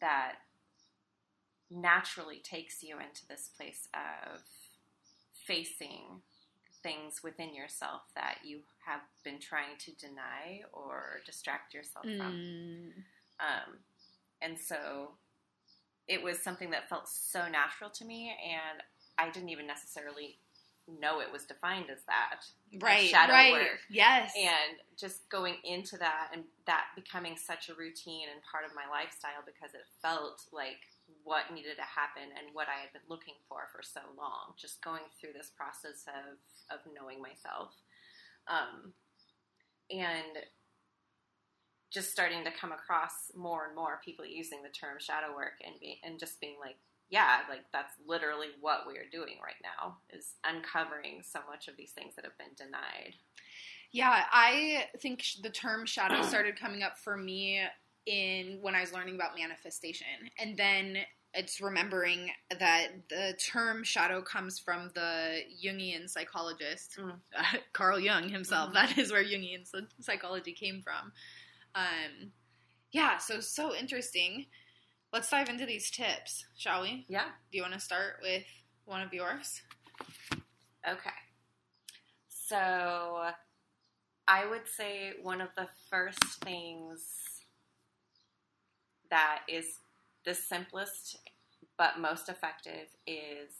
that 0.00 0.34
naturally 1.74 2.38
takes 2.42 2.82
you 2.82 2.96
into 2.98 3.26
this 3.28 3.50
place 3.56 3.88
of 3.94 4.40
facing 5.46 6.22
things 6.82 7.22
within 7.22 7.54
yourself 7.54 8.02
that 8.14 8.38
you 8.44 8.60
have 8.84 9.00
been 9.24 9.38
trying 9.38 9.76
to 9.78 9.92
deny 9.94 10.62
or 10.72 11.20
distract 11.24 11.74
yourself 11.74 12.04
mm. 12.04 12.18
from. 12.18 12.92
Um, 13.40 13.78
and 14.40 14.58
so 14.58 15.12
it 16.08 16.22
was 16.22 16.40
something 16.40 16.70
that 16.70 16.88
felt 16.88 17.08
so 17.08 17.48
natural 17.48 17.90
to 17.90 18.04
me, 18.04 18.34
and 18.42 18.82
I 19.18 19.30
didn't 19.30 19.50
even 19.50 19.66
necessarily 19.66 20.38
know 21.00 21.20
it 21.20 21.30
was 21.32 21.44
defined 21.44 21.86
as 21.90 22.02
that. 22.06 22.44
Right. 22.80 23.08
Shadow 23.08 23.32
right. 23.32 23.52
work. 23.52 23.80
Yes. 23.88 24.32
And 24.36 24.78
just 24.98 25.28
going 25.28 25.56
into 25.64 25.96
that 25.98 26.30
and 26.32 26.44
that 26.66 26.86
becoming 26.96 27.36
such 27.36 27.68
a 27.68 27.74
routine 27.74 28.26
and 28.32 28.42
part 28.50 28.64
of 28.64 28.72
my 28.74 28.90
lifestyle 28.90 29.46
because 29.46 29.74
it 29.74 29.86
felt 30.02 30.42
like 30.52 30.91
what 31.24 31.52
needed 31.52 31.76
to 31.76 31.86
happen 31.86 32.30
and 32.36 32.54
what 32.54 32.68
I 32.68 32.80
had 32.80 32.92
been 32.92 33.06
looking 33.08 33.34
for 33.48 33.68
for 33.72 33.82
so 33.82 34.00
long. 34.16 34.54
Just 34.58 34.82
going 34.82 35.06
through 35.20 35.32
this 35.34 35.50
process 35.54 36.04
of 36.08 36.38
of 36.70 36.80
knowing 36.94 37.20
myself, 37.20 37.74
um, 38.48 38.92
and 39.90 40.44
just 41.92 42.10
starting 42.10 42.42
to 42.44 42.50
come 42.50 42.72
across 42.72 43.30
more 43.36 43.66
and 43.66 43.76
more 43.76 44.00
people 44.04 44.24
using 44.24 44.62
the 44.62 44.70
term 44.70 44.96
shadow 44.98 45.34
work 45.34 45.60
and 45.64 45.78
be, 45.78 46.00
and 46.02 46.18
just 46.18 46.40
being 46.40 46.56
like, 46.58 46.76
yeah, 47.10 47.40
like 47.50 47.64
that's 47.72 47.92
literally 48.06 48.48
what 48.60 48.86
we 48.86 48.94
are 48.94 49.10
doing 49.12 49.36
right 49.44 49.60
now 49.62 49.98
is 50.10 50.34
uncovering 50.44 51.20
so 51.22 51.40
much 51.48 51.68
of 51.68 51.76
these 51.76 51.92
things 51.92 52.16
that 52.16 52.24
have 52.24 52.38
been 52.38 52.56
denied. 52.56 53.14
Yeah, 53.92 54.24
I 54.32 54.86
think 55.00 55.22
the 55.42 55.50
term 55.50 55.84
shadow 55.84 56.22
started 56.22 56.58
coming 56.58 56.82
up 56.82 56.96
for 56.96 57.18
me 57.18 57.60
in 58.06 58.58
when 58.60 58.74
I 58.74 58.80
was 58.80 58.92
learning 58.92 59.14
about 59.14 59.36
manifestation. 59.38 60.06
And 60.38 60.56
then 60.56 60.98
it's 61.34 61.60
remembering 61.60 62.30
that 62.58 62.88
the 63.08 63.34
term 63.38 63.84
shadow 63.84 64.20
comes 64.20 64.58
from 64.58 64.90
the 64.94 65.40
Jungian 65.64 66.08
psychologist, 66.08 66.98
mm. 66.98 67.12
uh, 67.36 67.58
Carl 67.72 67.98
Jung 67.98 68.28
himself. 68.28 68.70
Mm. 68.70 68.74
That 68.74 68.98
is 68.98 69.12
where 69.12 69.24
Jungian 69.24 69.64
psychology 70.00 70.52
came 70.52 70.82
from. 70.82 71.12
Um, 71.74 72.32
yeah, 72.92 73.16
so 73.18 73.40
so 73.40 73.74
interesting. 73.74 74.46
Let's 75.12 75.30
dive 75.30 75.48
into 75.48 75.66
these 75.66 75.90
tips, 75.90 76.44
shall 76.56 76.82
we? 76.82 77.04
Yeah. 77.08 77.28
Do 77.50 77.58
you 77.58 77.62
want 77.62 77.74
to 77.74 77.80
start 77.80 78.16
with 78.22 78.44
one 78.84 79.02
of 79.02 79.12
yours? 79.12 79.62
Okay. 80.88 81.10
So 82.28 83.30
I 84.28 84.46
would 84.46 84.68
say 84.68 85.12
one 85.22 85.40
of 85.40 85.48
the 85.56 85.68
first 85.90 86.22
things 86.42 87.21
that 89.12 89.42
is 89.46 89.78
the 90.24 90.34
simplest 90.34 91.18
but 91.76 92.00
most 92.00 92.28
effective 92.28 92.88
is 93.06 93.52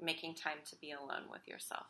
making 0.00 0.34
time 0.34 0.58
to 0.68 0.76
be 0.76 0.92
alone 0.92 1.24
with 1.30 1.48
yourself. 1.48 1.86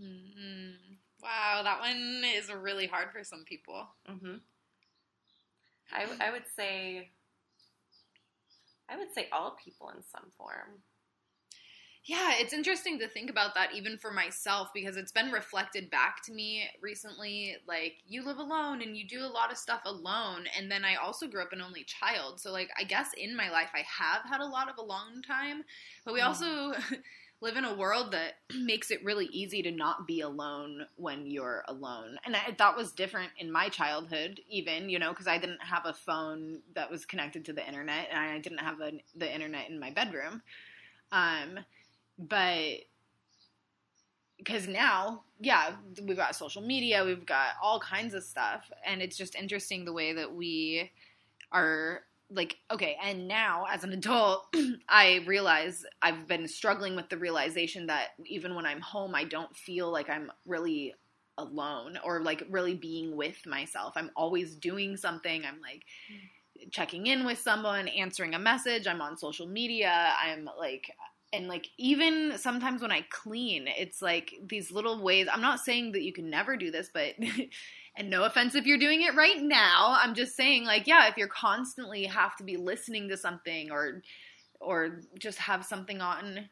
Mm-hmm. 0.00 0.94
Wow, 1.22 1.60
that 1.62 1.80
one 1.80 2.22
is 2.24 2.50
really 2.52 2.86
hard 2.86 3.08
for 3.12 3.22
some 3.22 3.44
people. 3.44 3.86
Mm-hmm. 4.10 4.36
I, 5.92 6.28
I 6.28 6.30
would 6.30 6.44
say, 6.56 7.10
I 8.88 8.96
would 8.96 9.12
say 9.14 9.28
all 9.32 9.56
people 9.62 9.90
in 9.90 10.02
some 10.02 10.30
form. 10.38 10.80
Yeah, 12.04 12.32
it's 12.38 12.54
interesting 12.54 12.98
to 13.00 13.08
think 13.08 13.28
about 13.28 13.54
that 13.54 13.74
even 13.74 13.98
for 13.98 14.10
myself 14.10 14.70
because 14.72 14.96
it's 14.96 15.12
been 15.12 15.30
reflected 15.30 15.90
back 15.90 16.24
to 16.24 16.32
me 16.32 16.64
recently. 16.80 17.56
Like, 17.68 17.96
you 18.08 18.24
live 18.24 18.38
alone 18.38 18.80
and 18.80 18.96
you 18.96 19.06
do 19.06 19.20
a 19.20 19.28
lot 19.28 19.52
of 19.52 19.58
stuff 19.58 19.82
alone. 19.84 20.46
And 20.56 20.70
then 20.70 20.82
I 20.84 20.94
also 20.94 21.26
grew 21.26 21.42
up 21.42 21.52
an 21.52 21.60
only 21.60 21.84
child. 21.84 22.40
So, 22.40 22.52
like, 22.52 22.70
I 22.78 22.84
guess 22.84 23.10
in 23.18 23.36
my 23.36 23.50
life 23.50 23.68
I 23.74 23.84
have 23.86 24.22
had 24.28 24.40
a 24.40 24.46
lot 24.46 24.70
of 24.70 24.78
alone 24.78 25.20
time. 25.26 25.62
But 26.06 26.14
we 26.14 26.20
mm. 26.20 26.26
also 26.26 26.72
live 27.42 27.56
in 27.56 27.66
a 27.66 27.74
world 27.74 28.12
that 28.12 28.38
makes 28.58 28.90
it 28.90 29.04
really 29.04 29.26
easy 29.26 29.62
to 29.62 29.70
not 29.70 30.06
be 30.06 30.22
alone 30.22 30.86
when 30.96 31.26
you're 31.26 31.64
alone. 31.68 32.16
And 32.24 32.34
I, 32.34 32.54
that 32.56 32.78
was 32.78 32.92
different 32.92 33.30
in 33.38 33.52
my 33.52 33.68
childhood, 33.68 34.40
even, 34.48 34.88
you 34.88 34.98
know, 34.98 35.10
because 35.10 35.28
I 35.28 35.36
didn't 35.36 35.62
have 35.62 35.84
a 35.84 35.92
phone 35.92 36.60
that 36.74 36.90
was 36.90 37.04
connected 37.04 37.44
to 37.44 37.52
the 37.52 37.66
internet 37.66 38.08
and 38.10 38.18
I 38.18 38.38
didn't 38.38 38.58
have 38.58 38.80
a, 38.80 38.92
the 39.14 39.32
internet 39.32 39.68
in 39.68 39.78
my 39.78 39.90
bedroom. 39.90 40.40
Um, 41.12 41.58
but 42.28 42.78
because 44.38 44.68
now, 44.68 45.24
yeah, 45.40 45.72
we've 46.02 46.16
got 46.16 46.34
social 46.34 46.62
media, 46.62 47.04
we've 47.04 47.26
got 47.26 47.48
all 47.62 47.80
kinds 47.80 48.14
of 48.14 48.22
stuff, 48.22 48.70
and 48.86 49.02
it's 49.02 49.16
just 49.16 49.34
interesting 49.34 49.84
the 49.84 49.92
way 49.92 50.12
that 50.12 50.34
we 50.34 50.90
are 51.52 52.00
like 52.32 52.58
okay 52.70 52.96
and 53.02 53.26
now 53.26 53.64
as 53.68 53.82
an 53.82 53.92
adult 53.92 54.46
i 54.88 55.20
realize 55.26 55.84
i've 56.00 56.28
been 56.28 56.46
struggling 56.46 56.94
with 56.94 57.08
the 57.08 57.16
realization 57.16 57.86
that 57.86 58.10
even 58.24 58.54
when 58.54 58.64
i'm 58.64 58.80
home 58.80 59.16
i 59.16 59.24
don't 59.24 59.56
feel 59.56 59.90
like 59.90 60.08
i'm 60.08 60.30
really 60.46 60.94
alone 61.40 61.98
or 62.04 62.20
like 62.20 62.46
really 62.50 62.74
being 62.74 63.16
with 63.16 63.44
myself. 63.46 63.94
I'm 63.96 64.10
always 64.14 64.54
doing 64.54 64.96
something. 64.96 65.44
I'm 65.44 65.60
like 65.60 65.84
mm. 66.12 66.70
checking 66.70 67.06
in 67.06 67.24
with 67.24 67.38
someone 67.38 67.88
answering 67.88 68.34
a 68.34 68.38
message. 68.38 68.86
I'm 68.86 69.00
on 69.00 69.16
social 69.16 69.46
media. 69.46 70.12
I'm 70.22 70.48
like 70.58 70.90
and 71.32 71.48
like 71.48 71.68
even 71.78 72.34
sometimes 72.36 72.82
when 72.82 72.90
I 72.90 73.02
clean, 73.10 73.66
it's 73.68 74.02
like 74.02 74.34
these 74.46 74.72
little 74.72 75.00
ways. 75.02 75.28
I'm 75.32 75.40
not 75.40 75.60
saying 75.60 75.92
that 75.92 76.02
you 76.02 76.12
can 76.12 76.28
never 76.28 76.56
do 76.56 76.70
this, 76.70 76.90
but 76.92 77.14
and 77.96 78.10
no 78.10 78.24
offense 78.24 78.54
if 78.54 78.66
you're 78.66 78.78
doing 78.78 79.02
it 79.02 79.14
right 79.14 79.40
now. 79.40 79.96
I'm 79.98 80.14
just 80.14 80.36
saying 80.36 80.64
like 80.64 80.86
yeah, 80.86 81.08
if 81.08 81.16
you're 81.16 81.28
constantly 81.28 82.04
have 82.04 82.36
to 82.36 82.44
be 82.44 82.56
listening 82.56 83.08
to 83.08 83.16
something 83.16 83.70
or 83.70 84.02
or 84.60 85.00
just 85.18 85.38
have 85.38 85.64
something 85.64 86.00
on 86.00 86.48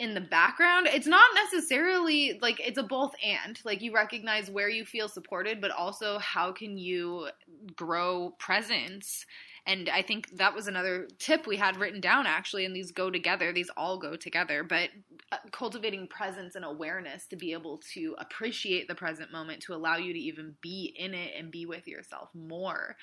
in 0.00 0.14
the 0.14 0.20
background, 0.20 0.88
it's 0.90 1.06
not 1.06 1.28
necessarily 1.34 2.38
like 2.42 2.60
it's 2.60 2.78
a 2.78 2.82
both 2.82 3.14
and. 3.24 3.60
Like 3.64 3.82
you 3.82 3.94
recognize 3.94 4.50
where 4.50 4.68
you 4.68 4.84
feel 4.84 5.08
supported, 5.08 5.60
but 5.60 5.70
also 5.70 6.18
how 6.18 6.50
can 6.50 6.78
you 6.78 7.28
grow 7.76 8.34
presence 8.38 9.24
and 9.66 9.88
I 9.88 10.02
think 10.02 10.36
that 10.36 10.54
was 10.54 10.66
another 10.66 11.08
tip 11.18 11.46
we 11.46 11.56
had 11.56 11.78
written 11.78 12.00
down 12.00 12.26
actually, 12.26 12.66
and 12.66 12.76
these 12.76 12.92
go 12.92 13.10
together, 13.10 13.52
these 13.52 13.70
all 13.76 13.98
go 13.98 14.14
together. 14.14 14.62
But 14.62 14.90
uh, 15.32 15.38
cultivating 15.52 16.06
presence 16.06 16.54
and 16.54 16.64
awareness 16.64 17.26
to 17.28 17.36
be 17.36 17.52
able 17.52 17.80
to 17.94 18.14
appreciate 18.18 18.88
the 18.88 18.94
present 18.94 19.32
moment, 19.32 19.62
to 19.62 19.74
allow 19.74 19.96
you 19.96 20.12
to 20.12 20.18
even 20.18 20.54
be 20.60 20.94
in 20.98 21.14
it 21.14 21.32
and 21.38 21.50
be 21.50 21.64
with 21.64 21.88
yourself 21.88 22.28
more. 22.34 22.96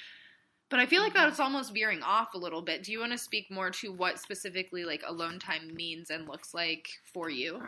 But 0.69 0.79
I 0.79 0.85
feel 0.85 1.01
like 1.01 1.13
mm-hmm. 1.13 1.29
that's 1.29 1.39
almost 1.39 1.73
veering 1.73 2.03
off 2.03 2.35
a 2.35 2.37
little 2.37 2.61
bit. 2.61 2.83
Do 2.83 2.91
you 2.91 2.99
want 2.99 3.11
to 3.11 3.17
speak 3.17 3.49
more 3.49 3.71
to 3.71 3.91
what 3.91 4.19
specifically 4.19 4.85
like 4.85 5.01
alone 5.05 5.39
time 5.39 5.73
means 5.73 6.11
and 6.11 6.27
looks 6.27 6.53
like 6.53 6.87
for 7.11 7.29
you? 7.29 7.61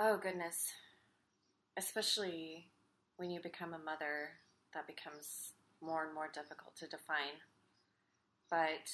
Oh, 0.00 0.18
goodness. 0.20 0.66
Especially 1.76 2.66
when 3.16 3.30
you 3.30 3.40
become 3.40 3.72
a 3.72 3.78
mother 3.78 4.30
that 4.74 4.86
becomes 4.86 5.52
more 5.80 6.04
and 6.04 6.14
more 6.14 6.28
difficult 6.32 6.76
to 6.76 6.86
define. 6.86 7.38
But 8.50 8.90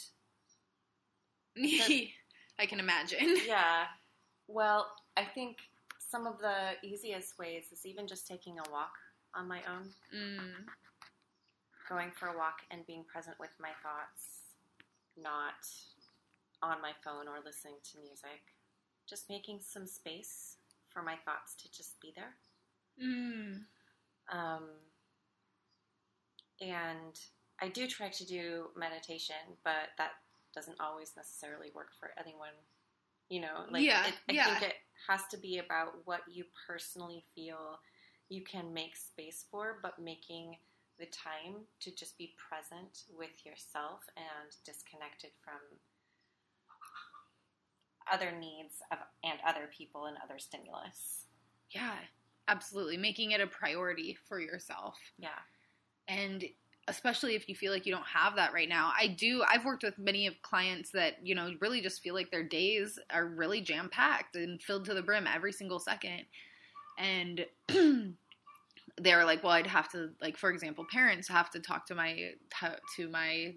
I 2.58 2.66
can 2.66 2.80
imagine. 2.80 3.36
Yeah. 3.46 3.84
Well, 4.48 4.90
I 5.16 5.24
think 5.24 5.58
some 5.98 6.26
of 6.26 6.38
the 6.40 6.72
easiest 6.82 7.38
ways 7.38 7.64
is 7.72 7.86
even 7.86 8.06
just 8.08 8.26
taking 8.26 8.58
a 8.58 8.70
walk 8.70 8.92
on 9.34 9.46
my 9.46 9.60
own, 9.68 9.88
Mm. 10.14 10.66
going 11.88 12.10
for 12.10 12.28
a 12.28 12.36
walk 12.36 12.62
and 12.72 12.84
being 12.86 13.04
present 13.04 13.36
with 13.38 13.50
my 13.60 13.70
thoughts, 13.82 14.54
not 15.16 15.54
on 16.62 16.82
my 16.82 16.92
phone 17.04 17.28
or 17.28 17.38
listening 17.44 17.76
to 17.92 17.98
music. 18.00 18.42
Just 19.08 19.28
making 19.30 19.60
some 19.62 19.86
space 19.86 20.56
for 20.88 21.02
my 21.02 21.14
thoughts 21.24 21.54
to 21.56 21.70
just 21.70 22.00
be 22.00 22.12
there. 22.16 22.34
Mm. 23.00 23.62
Um, 24.32 24.64
and 26.60 27.20
I 27.60 27.68
do 27.68 27.86
try 27.86 28.08
to 28.10 28.26
do 28.26 28.70
meditation, 28.76 29.58
but 29.64 29.90
that 29.98 30.12
doesn't 30.54 30.80
always 30.80 31.16
necessarily 31.16 31.70
work 31.70 31.94
for 31.98 32.12
anyone. 32.18 32.54
You 33.28 33.40
know, 33.40 33.66
like 33.70 33.86
Yeah, 33.86 34.06
it, 34.06 34.20
I 34.28 34.34
yeah. 34.34 34.44
think 34.44 34.62
it 34.62 34.76
has 35.08 35.26
to 35.28 35.36
be 35.38 35.58
about 35.58 36.06
what 36.06 36.28
you 36.28 36.46
personally 36.66 37.24
feel 37.34 37.80
you 38.28 38.42
can 38.42 38.74
make 38.74 38.96
space 38.96 39.46
for, 39.50 39.78
but 39.82 39.98
making 40.00 40.58
the 40.98 41.06
time 41.06 41.66
to 41.80 41.94
just 41.94 42.18
be 42.18 42.34
present 42.36 43.04
with 43.08 43.46
yourself 43.46 44.08
and 44.16 44.56
disconnected 44.64 45.32
from 45.42 45.80
other 48.10 48.30
needs 48.32 48.82
of, 48.90 48.98
and 49.22 49.40
other 49.40 49.66
people 49.68 50.06
and 50.06 50.18
other 50.18 50.38
stimulus. 50.38 51.26
Yeah, 51.70 52.06
absolutely. 52.48 52.96
Making 52.96 53.30
it 53.32 53.40
a 53.40 53.46
priority 53.46 54.14
for 54.14 54.40
yourself. 54.40 54.98
Yeah. 55.18 55.42
And 56.10 56.44
especially 56.88 57.36
if 57.36 57.48
you 57.48 57.54
feel 57.54 57.72
like 57.72 57.86
you 57.86 57.92
don't 57.92 58.06
have 58.06 58.34
that 58.36 58.52
right 58.52 58.68
now. 58.68 58.92
I 58.98 59.06
do 59.06 59.44
i've 59.48 59.64
worked 59.64 59.84
with 59.84 59.98
many 59.98 60.26
of 60.26 60.42
clients 60.42 60.90
that 60.90 61.14
you 61.22 61.34
know 61.34 61.52
really 61.60 61.80
just 61.80 62.02
feel 62.02 62.14
like 62.14 62.30
their 62.30 62.42
days 62.42 62.98
are 63.10 63.26
really 63.26 63.60
jam 63.60 63.88
packed 63.90 64.36
and 64.36 64.60
filled 64.60 64.84
to 64.86 64.94
the 64.94 65.02
brim 65.02 65.26
every 65.26 65.52
single 65.52 65.78
second. 65.78 66.24
And 66.98 67.46
they're 68.98 69.24
like 69.24 69.42
well 69.42 69.52
i'd 69.52 69.66
have 69.66 69.88
to 69.88 70.10
like 70.20 70.36
for 70.36 70.50
example 70.50 70.84
parents 70.92 71.28
have 71.28 71.48
to 71.50 71.60
talk 71.60 71.86
to 71.86 71.94
my 71.94 72.32
to 72.96 73.08
my 73.08 73.54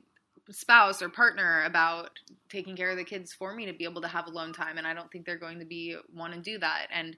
spouse 0.52 1.02
or 1.02 1.10
partner 1.10 1.64
about 1.66 2.12
taking 2.50 2.76
care 2.76 2.92
of 2.92 2.98
the 2.98 3.04
kids 3.04 3.34
for 3.34 3.54
me 3.54 3.66
to 3.66 3.74
be 3.74 3.84
able 3.84 4.02
to 4.02 4.08
have 4.08 4.28
alone 4.28 4.54
time 4.54 4.78
and 4.78 4.86
i 4.86 4.94
don't 4.94 5.12
think 5.12 5.26
they're 5.26 5.38
going 5.38 5.60
to 5.60 5.66
be 5.66 5.98
want 6.16 6.34
to 6.34 6.40
do 6.40 6.58
that. 6.60 6.88
And 6.94 7.18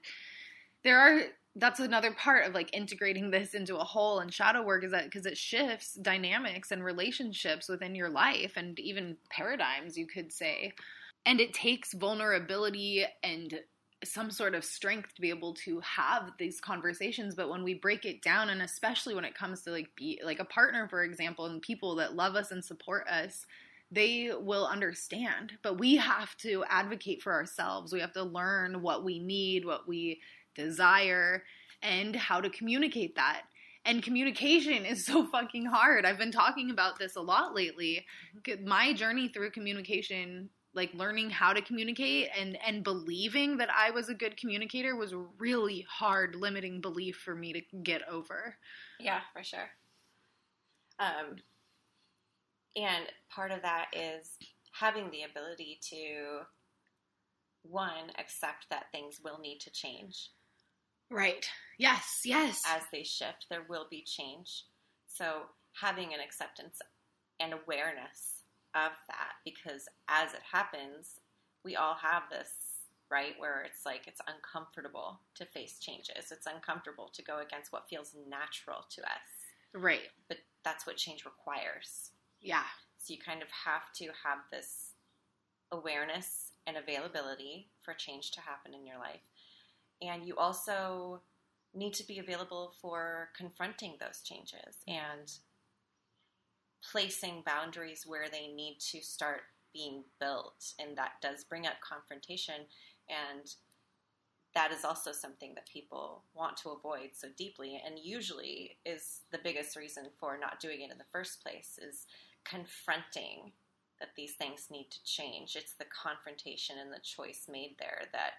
there 0.82 0.98
are 0.98 1.22
that's 1.56 1.80
another 1.80 2.12
part 2.12 2.46
of 2.46 2.54
like 2.54 2.74
integrating 2.74 3.30
this 3.30 3.54
into 3.54 3.76
a 3.76 3.84
whole 3.84 4.20
and 4.20 4.32
shadow 4.32 4.62
work 4.62 4.84
is 4.84 4.92
that 4.92 5.04
because 5.04 5.26
it 5.26 5.38
shifts 5.38 5.94
dynamics 5.94 6.70
and 6.70 6.84
relationships 6.84 7.68
within 7.68 7.94
your 7.94 8.10
life 8.10 8.52
and 8.56 8.78
even 8.78 9.16
paradigms 9.30 9.96
you 9.96 10.06
could 10.06 10.32
say. 10.32 10.72
And 11.24 11.40
it 11.40 11.54
takes 11.54 11.94
vulnerability 11.94 13.04
and 13.22 13.58
some 14.04 14.30
sort 14.30 14.54
of 14.54 14.64
strength 14.64 15.14
to 15.14 15.22
be 15.22 15.30
able 15.30 15.54
to 15.54 15.80
have 15.80 16.30
these 16.38 16.60
conversations 16.60 17.34
but 17.34 17.48
when 17.48 17.64
we 17.64 17.72
break 17.72 18.04
it 18.04 18.20
down 18.20 18.50
and 18.50 18.60
especially 18.60 19.14
when 19.14 19.24
it 19.24 19.34
comes 19.34 19.62
to 19.62 19.70
like 19.70 19.88
be 19.96 20.20
like 20.22 20.38
a 20.38 20.44
partner 20.44 20.86
for 20.86 21.02
example 21.02 21.46
and 21.46 21.62
people 21.62 21.94
that 21.96 22.14
love 22.14 22.36
us 22.36 22.50
and 22.50 22.62
support 22.62 23.08
us 23.08 23.46
they 23.92 24.32
will 24.36 24.66
understand. 24.66 25.52
But 25.62 25.78
we 25.78 25.96
have 25.96 26.36
to 26.38 26.64
advocate 26.68 27.22
for 27.22 27.32
ourselves. 27.32 27.92
We 27.92 28.00
have 28.00 28.12
to 28.14 28.24
learn 28.24 28.82
what 28.82 29.04
we 29.04 29.18
need 29.18 29.64
what 29.64 29.86
we 29.86 30.20
desire 30.56 31.44
and 31.82 32.16
how 32.16 32.40
to 32.40 32.50
communicate 32.50 33.14
that. 33.16 33.42
And 33.84 34.02
communication 34.02 34.84
is 34.84 35.06
so 35.06 35.26
fucking 35.26 35.66
hard. 35.66 36.04
I've 36.04 36.18
been 36.18 36.32
talking 36.32 36.70
about 36.70 36.98
this 36.98 37.14
a 37.14 37.20
lot 37.20 37.54
lately. 37.54 38.04
My 38.64 38.92
journey 38.92 39.28
through 39.28 39.52
communication, 39.52 40.50
like 40.74 40.92
learning 40.92 41.30
how 41.30 41.52
to 41.52 41.62
communicate 41.62 42.28
and 42.38 42.58
and 42.66 42.82
believing 42.82 43.56
that 43.58 43.70
I 43.74 43.90
was 43.92 44.08
a 44.08 44.14
good 44.14 44.36
communicator 44.36 44.96
was 44.96 45.14
really 45.38 45.86
hard 45.88 46.34
limiting 46.34 46.80
belief 46.80 47.16
for 47.16 47.34
me 47.34 47.52
to 47.52 47.60
get 47.82 48.02
over. 48.08 48.56
Yeah, 48.98 49.20
for 49.32 49.44
sure. 49.44 49.70
Um, 50.98 51.36
and 52.74 53.04
part 53.30 53.52
of 53.52 53.62
that 53.62 53.86
is 53.92 54.36
having 54.72 55.10
the 55.10 55.22
ability 55.22 55.78
to, 55.90 56.40
one, 57.62 58.10
accept 58.18 58.66
that 58.70 58.90
things 58.92 59.20
will 59.22 59.38
need 59.38 59.60
to 59.60 59.70
change. 59.70 60.30
Right. 61.10 61.46
Yes, 61.78 62.22
yes. 62.24 62.62
As 62.66 62.82
they 62.92 63.02
shift, 63.04 63.46
there 63.50 63.66
will 63.68 63.86
be 63.90 64.02
change. 64.02 64.64
So 65.06 65.42
having 65.80 66.14
an 66.14 66.20
acceptance 66.20 66.80
and 67.38 67.52
awareness 67.52 68.42
of 68.74 68.92
that, 69.08 69.34
because 69.44 69.88
as 70.08 70.32
it 70.34 70.40
happens, 70.52 71.20
we 71.64 71.76
all 71.76 71.94
have 71.94 72.24
this, 72.30 72.50
right, 73.10 73.34
where 73.38 73.62
it's 73.62 73.84
like 73.86 74.06
it's 74.06 74.20
uncomfortable 74.26 75.20
to 75.34 75.44
face 75.44 75.78
changes. 75.78 76.30
It's 76.32 76.46
uncomfortable 76.46 77.10
to 77.14 77.22
go 77.22 77.38
against 77.40 77.72
what 77.72 77.88
feels 77.88 78.14
natural 78.28 78.84
to 78.90 79.02
us. 79.02 79.26
right. 79.74 80.08
but 80.28 80.38
that's 80.64 80.86
what 80.86 80.96
change 80.96 81.24
requires. 81.24 82.10
Yeah. 82.40 82.64
So 82.98 83.12
you 83.14 83.20
kind 83.24 83.42
of 83.42 83.48
have 83.64 83.92
to 83.96 84.06
have 84.24 84.38
this 84.50 84.92
awareness 85.70 86.52
and 86.66 86.76
availability 86.76 87.68
for 87.82 87.94
change 87.94 88.32
to 88.32 88.40
happen 88.40 88.74
in 88.74 88.86
your 88.86 88.98
life. 88.98 89.20
And 90.02 90.24
you 90.26 90.36
also 90.36 91.22
need 91.74 91.94
to 91.94 92.06
be 92.06 92.18
available 92.18 92.72
for 92.80 93.30
confronting 93.36 93.96
those 94.00 94.22
changes 94.22 94.76
and 94.88 95.30
placing 96.90 97.42
boundaries 97.44 98.04
where 98.06 98.28
they 98.30 98.48
need 98.48 98.78
to 98.78 99.00
start 99.00 99.42
being 99.72 100.04
built. 100.20 100.72
And 100.78 100.96
that 100.96 101.20
does 101.20 101.44
bring 101.44 101.66
up 101.66 101.74
confrontation. 101.86 102.66
And 103.08 103.54
that 104.56 104.72
is 104.72 104.86
also 104.86 105.12
something 105.12 105.54
that 105.54 105.68
people 105.68 106.22
want 106.34 106.56
to 106.56 106.70
avoid 106.70 107.10
so 107.12 107.28
deeply 107.36 107.80
and 107.84 107.98
usually 107.98 108.78
is 108.86 109.20
the 109.30 109.38
biggest 109.44 109.76
reason 109.76 110.04
for 110.18 110.38
not 110.38 110.60
doing 110.60 110.80
it 110.80 110.90
in 110.90 110.96
the 110.96 111.04
first 111.12 111.42
place 111.42 111.78
is 111.86 112.06
confronting 112.42 113.52
that 114.00 114.08
these 114.16 114.32
things 114.32 114.68
need 114.70 114.90
to 114.90 115.04
change 115.04 115.56
it's 115.56 115.74
the 115.74 115.84
confrontation 115.84 116.76
and 116.80 116.90
the 116.90 117.00
choice 117.02 117.46
made 117.50 117.76
there 117.78 118.04
that 118.12 118.32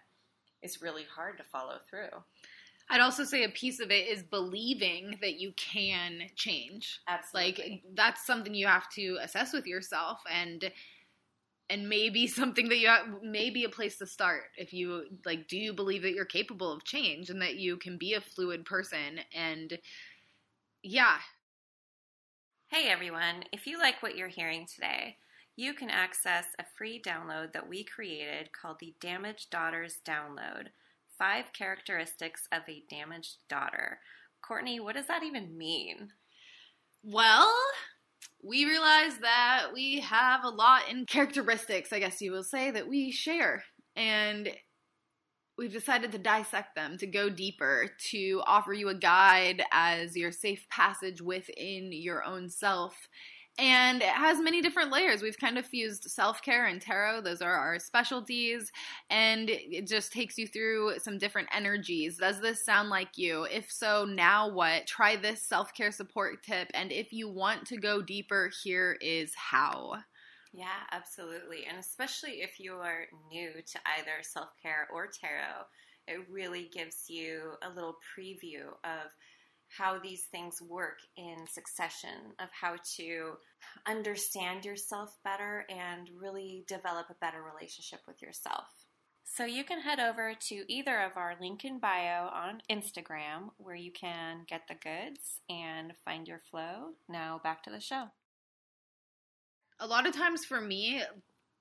is 0.62 0.82
really 0.82 1.06
hard 1.14 1.38
to 1.38 1.44
follow 1.44 1.78
through. 1.90 2.10
I'd 2.90 3.02
also 3.02 3.26
say 3.26 3.44
a 3.44 3.50
piece 3.50 3.82
of 3.82 3.92
it 3.92 4.08
is 4.08 4.24
believing 4.24 5.18
that 5.22 5.40
you 5.40 5.52
can 5.58 6.22
change. 6.36 7.00
absolutely. 7.08 7.52
like 7.52 7.84
that's 7.96 8.26
something 8.26 8.54
you 8.54 8.68
have 8.68 8.90
to 8.92 9.18
assess 9.22 9.54
with 9.54 9.66
yourself 9.66 10.20
and 10.32 10.72
and 11.70 11.90
maybe 11.90 12.28
something 12.28 12.70
that 12.70 12.78
you 12.78 12.88
have 12.88 13.08
maybe 13.22 13.66
a 13.66 13.70
place 13.70 13.98
to 13.98 14.08
start 14.08 14.44
if 14.58 14.72
you 14.72 15.04
like 15.26 15.50
do 15.50 15.58
you 15.58 15.74
believe 15.74 16.02
that 16.04 16.14
you're 16.14 16.24
capable 16.24 16.72
of 16.72 16.86
change 16.86 17.30
and 17.30 17.42
that 17.42 17.56
you 17.58 17.76
can 17.76 17.98
be 17.98 18.14
a 18.14 18.22
fluid 18.22 18.64
person 18.64 19.20
and 19.36 19.78
yeah. 20.84 21.18
Hey 22.68 22.90
everyone, 22.90 23.44
if 23.52 23.68
you 23.68 23.80
like 23.80 24.02
what 24.02 24.16
you're 24.16 24.28
hearing 24.28 24.66
today, 24.66 25.18
you 25.58 25.74
can 25.74 25.90
access 25.90 26.46
a 26.58 26.64
free 26.78 27.02
download 27.02 27.52
that 27.52 27.68
we 27.68 27.84
created 27.84 28.52
called 28.54 28.78
the 28.80 28.94
Damaged 29.02 29.50
Daughters 29.50 30.00
Download 30.06 30.68
Five 31.18 31.52
Characteristics 31.52 32.48
of 32.52 32.62
a 32.70 32.84
Damaged 32.90 33.38
Daughter. 33.50 34.00
Courtney, 34.42 34.80
what 34.80 34.96
does 34.96 35.08
that 35.08 35.24
even 35.24 35.58
mean? 35.58 36.14
well 37.04 37.54
we 38.44 38.66
realize 38.66 39.18
that 39.22 39.68
we 39.74 40.00
have 40.00 40.44
a 40.44 40.50
lot 40.50 40.82
in 40.90 41.06
characteristics 41.06 41.94
i 41.94 42.00
guess 42.00 42.22
you 42.22 42.32
will 42.32 42.44
say 42.44 42.72
that 42.72 42.88
we 42.88 43.12
share 43.12 43.64
and 43.96 44.50
we've 45.58 45.74
decided 45.74 46.12
to 46.12 46.18
dissect 46.18 46.76
them 46.76 46.98
to 46.98 47.08
go 47.08 47.30
deeper 47.30 47.90
to 47.98 48.42
offer 48.46 48.74
you 48.74 48.90
a 48.90 48.96
guide 48.96 49.64
as 49.72 50.16
your 50.16 50.32
safe 50.32 50.68
passage 50.70 51.22
within 51.22 51.92
your 51.92 52.24
own 52.24 52.50
self 52.50 53.08
and 53.58 54.02
it 54.02 54.10
has 54.10 54.40
many 54.40 54.62
different 54.62 54.92
layers. 54.92 55.22
We've 55.22 55.38
kind 55.38 55.58
of 55.58 55.66
fused 55.66 56.04
self-care 56.04 56.68
and 56.68 56.82
tarot. 56.82 57.22
Those 57.22 57.42
are 57.42 57.54
our 57.54 57.80
specialties. 57.80 58.72
And 59.10 59.50
it 59.50 59.88
just 59.88 60.14
takes 60.14 60.38
you 60.38 60.48
through 60.48 61.00
some 61.00 61.18
different 61.18 61.50
energies. 61.54 62.18
Does 62.18 62.40
this 62.40 62.64
sound 62.64 62.90
like 62.90 63.18
you? 63.18 63.44
If 63.44 63.72
so 63.72 64.06
now 64.06 64.50
what? 64.50 64.86
Try 64.86 65.16
this 65.16 65.42
self-care 65.42 65.92
support 65.92 66.44
tip. 66.44 66.70
And 66.74 66.92
if 66.92 67.12
you 67.12 67.30
want 67.30 67.66
to 67.68 67.78
go 67.78 68.02
deeper 68.02 68.52
here 68.64 68.98
is 69.02 69.34
how. 69.36 69.98
Yeah, 70.54 70.68
absolutely. 70.92 71.66
And 71.68 71.78
especially 71.80 72.42
if 72.42 72.60
you 72.60 72.74
are 72.74 73.06
new 73.32 73.52
to 73.54 73.80
either 73.98 74.22
self 74.22 74.50
care 74.62 74.88
or 74.94 75.08
tarot, 75.08 75.66
it 76.08 76.26
really 76.32 76.70
gives 76.74 77.10
you 77.10 77.52
a 77.62 77.74
little 77.74 77.98
preview 78.18 78.68
of 78.84 79.12
how 79.70 80.00
these 80.00 80.26
things 80.32 80.62
work 80.62 81.00
in 81.18 81.46
succession, 81.48 82.34
of 82.40 82.50
how 82.52 82.76
to 82.98 83.34
understand 83.88 84.66
yourself 84.66 85.18
better 85.24 85.66
and 85.70 86.10
really 86.20 86.64
develop 86.68 87.08
a 87.10 87.16
better 87.20 87.42
relationship 87.44 88.00
with 88.08 88.22
yourself. 88.22 88.66
So 89.26 89.44
you 89.46 89.64
can 89.66 89.82
head 89.82 90.00
over 90.00 90.34
to 90.48 90.74
either 90.74 91.02
of 91.02 91.18
our 91.18 91.36
link 91.40 91.66
in 91.66 91.80
bio 91.80 92.30
on 92.34 92.62
Instagram 92.72 93.50
where 93.58 93.76
you 93.76 93.92
can 93.92 94.46
get 94.48 94.62
the 94.68 94.76
goods 94.76 95.42
and 95.50 95.94
find 96.06 96.28
your 96.28 96.40
flow. 96.40 96.94
Now 97.10 97.40
back 97.44 97.62
to 97.64 97.70
the 97.70 97.82
show. 97.82 98.06
a 99.80 99.88
lot 99.88 100.08
of 100.08 100.16
times 100.16 100.46
for 100.46 100.60
me 100.62 101.04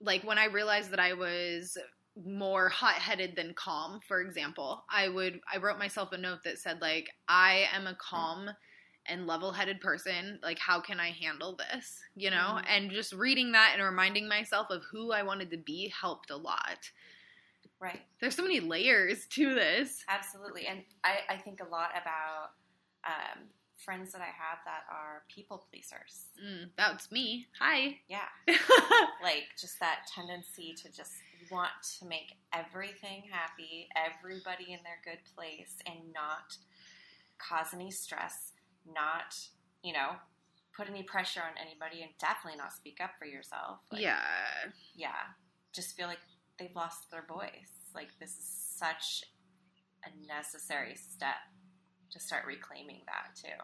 like 0.01 0.25
when 0.25 0.39
I 0.39 0.47
realized 0.47 0.91
that 0.91 1.01
I 1.01 1.15
was 1.15 1.77
more 2.25 2.69
hot-headed 2.69 3.37
than 3.37 3.55
calm, 3.55 4.01
for 4.07 4.21
example, 4.21 4.85
I 4.91 5.09
would 5.09 5.41
I 5.53 5.59
wrote 5.59 5.79
myself 5.79 6.13
a 6.13 6.19
note 6.19 6.45
that 6.45 6.59
said 6.59 6.81
like 6.81 7.09
I 7.29 7.67
am 7.73 7.87
a 7.87 7.95
calm 7.97 8.49
and 9.07 9.27
level-headed 9.27 9.81
person. 9.81 10.39
Like 10.43 10.59
how 10.59 10.81
can 10.81 10.99
I 10.99 11.11
handle 11.11 11.57
this? 11.57 12.01
You 12.15 12.31
know? 12.31 12.59
Mhm. 12.59 12.65
And 12.69 12.91
just 12.91 13.13
reading 13.13 13.53
that 13.53 13.73
and 13.75 13.83
reminding 13.83 14.29
myself 14.29 14.69
of 14.71 14.83
who 14.91 15.13
I 15.13 15.23
wanted 15.23 15.51
to 15.51 15.59
be 15.59 15.93
helped 16.01 16.31
a 16.31 16.37
lot. 16.37 16.91
Right. 17.79 18.01
There's 18.21 18.35
so 18.35 18.43
many 18.43 18.61
layers 18.61 19.27
to 19.29 19.55
this. 19.55 20.03
Absolutely. 20.09 20.67
And 20.67 20.83
I, 21.05 21.19
I 21.29 21.37
think 21.37 21.61
a 21.61 21.69
lot 21.69 21.91
about 21.91 22.53
um, 23.05 23.45
friends 23.77 24.13
that 24.13 24.23
I 24.23 24.25
have 24.25 24.59
that 24.65 24.85
are 24.91 25.23
people 25.29 25.67
pleasers. 25.71 26.25
Mm, 26.43 26.71
that's 26.77 27.13
me. 27.13 27.47
Hi. 27.61 27.99
Yeah. 28.09 28.29
Like 29.23 29.45
just 29.61 29.81
that 29.81 30.07
tendency 30.15 30.75
to 30.83 30.93
just 30.93 31.15
want 31.51 31.71
to 31.99 32.07
make 32.07 32.35
everything 32.53 33.25
happy, 33.31 33.89
everybody 33.97 34.73
in 34.73 34.81
their 34.83 35.01
good 35.05 35.21
place, 35.35 35.77
and 35.87 36.13
not 36.15 36.57
cause 37.39 37.75
any 37.75 37.91
stress, 37.91 38.53
not, 38.87 39.35
you 39.83 39.93
know, 39.93 40.17
put 40.77 40.89
any 40.89 41.03
pressure 41.03 41.41
on 41.41 41.53
anybody, 41.61 42.03
and 42.03 42.11
definitely 42.21 42.59
not 42.59 42.73
speak 42.73 42.99
up 43.03 43.13
for 43.19 43.27
yourself. 43.27 43.79
Like, 43.91 44.03
yeah. 44.03 44.19
Yeah. 44.95 45.35
Just 45.73 45.97
feel 45.97 46.07
like 46.07 46.21
they've 46.59 46.75
lost 46.75 47.11
their 47.11 47.25
voice. 47.27 47.73
Like 47.95 48.09
this 48.21 48.31
is 48.31 48.75
such 48.77 49.25
a 50.05 50.27
necessary 50.27 50.97
step 50.97 51.37
to 52.11 52.21
start 52.21 52.47
reclaiming 52.47 53.03
that 53.07 53.37
too. 53.37 53.57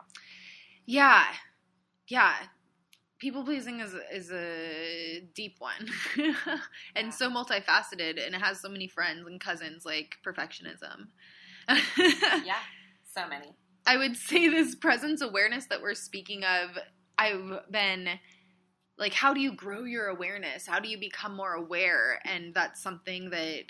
Yeah. 0.87 1.25
Yeah. 2.09 2.35
People 3.23 3.45
pleasing 3.45 3.79
is 3.79 3.95
is 4.13 4.33
a 4.33 5.21
deep 5.33 5.55
one. 5.61 5.89
and 6.97 7.07
Yeah. 7.07 7.11
so 7.11 7.31
multifaceted 7.31 8.19
and 8.25 8.35
it 8.35 8.43
has 8.43 8.61
so 8.61 8.69
many 8.69 8.89
friends 8.89 9.25
and 9.29 9.41
cousins 9.41 9.87
like 9.87 10.17
perfectionism. 10.27 11.07
Yeah. 12.45 12.59
So 13.05 13.29
many. 13.29 13.55
I 13.87 13.97
would 13.97 14.17
say 14.17 14.49
this 14.49 14.75
presence 14.75 15.21
awareness 15.21 15.67
that 15.67 15.83
we're 15.83 15.95
speaking 15.95 16.43
of, 16.43 16.77
I've 17.17 17.71
been 17.71 18.09
like, 18.99 19.13
how 19.13 19.33
do 19.33 19.41
you 19.41 19.53
grow 19.55 19.85
your 19.85 20.09
awareness? 20.09 20.67
How 20.67 20.81
do 20.81 20.89
you 20.89 20.99
become 20.99 21.37
more 21.37 21.53
aware? 21.53 22.19
And 22.25 22.53
that's 22.53 22.83
something 22.83 23.31
that, 23.31 23.67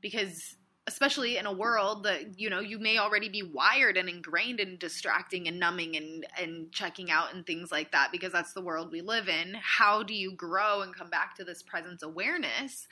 because 0.00 0.56
especially 0.86 1.38
in 1.38 1.46
a 1.46 1.52
world 1.52 2.04
that, 2.04 2.38
you 2.38 2.50
know, 2.50 2.60
you 2.60 2.78
may 2.78 2.98
already 2.98 3.28
be 3.28 3.42
wired 3.42 3.96
and 3.96 4.08
ingrained 4.08 4.60
in 4.60 4.76
distracting 4.76 5.48
and 5.48 5.58
numbing 5.58 5.96
and, 5.96 6.26
and 6.38 6.70
checking 6.72 7.10
out 7.10 7.34
and 7.34 7.46
things 7.46 7.72
like 7.72 7.90
that, 7.92 8.12
because 8.12 8.32
that's 8.32 8.52
the 8.52 8.60
world 8.60 8.92
we 8.92 9.00
live 9.00 9.28
in. 9.28 9.54
How 9.62 10.02
do 10.02 10.14
you 10.14 10.32
grow 10.32 10.82
and 10.82 10.94
come 10.94 11.08
back 11.08 11.36
to 11.36 11.44
this 11.44 11.62
presence 11.62 12.02
awareness? 12.02 12.86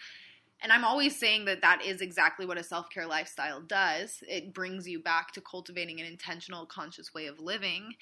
And 0.62 0.72
I'm 0.72 0.85
always 0.85 1.18
saying 1.18 1.44
that 1.46 1.61
that 1.62 1.85
is 1.85 2.00
exactly 2.00 2.46
what 2.46 2.57
a 2.57 2.62
self 2.62 2.88
care 2.88 3.07
lifestyle 3.07 3.61
does. 3.61 4.22
It 4.28 4.55
brings 4.55 4.88
you 4.88 5.02
back 5.02 5.33
to 5.33 5.40
cultivating 5.40 6.00
an 6.00 6.07
intentional, 6.07 6.66
conscious 6.66 7.12
way 7.12 7.26
of 7.26 7.40
living. 7.40 7.94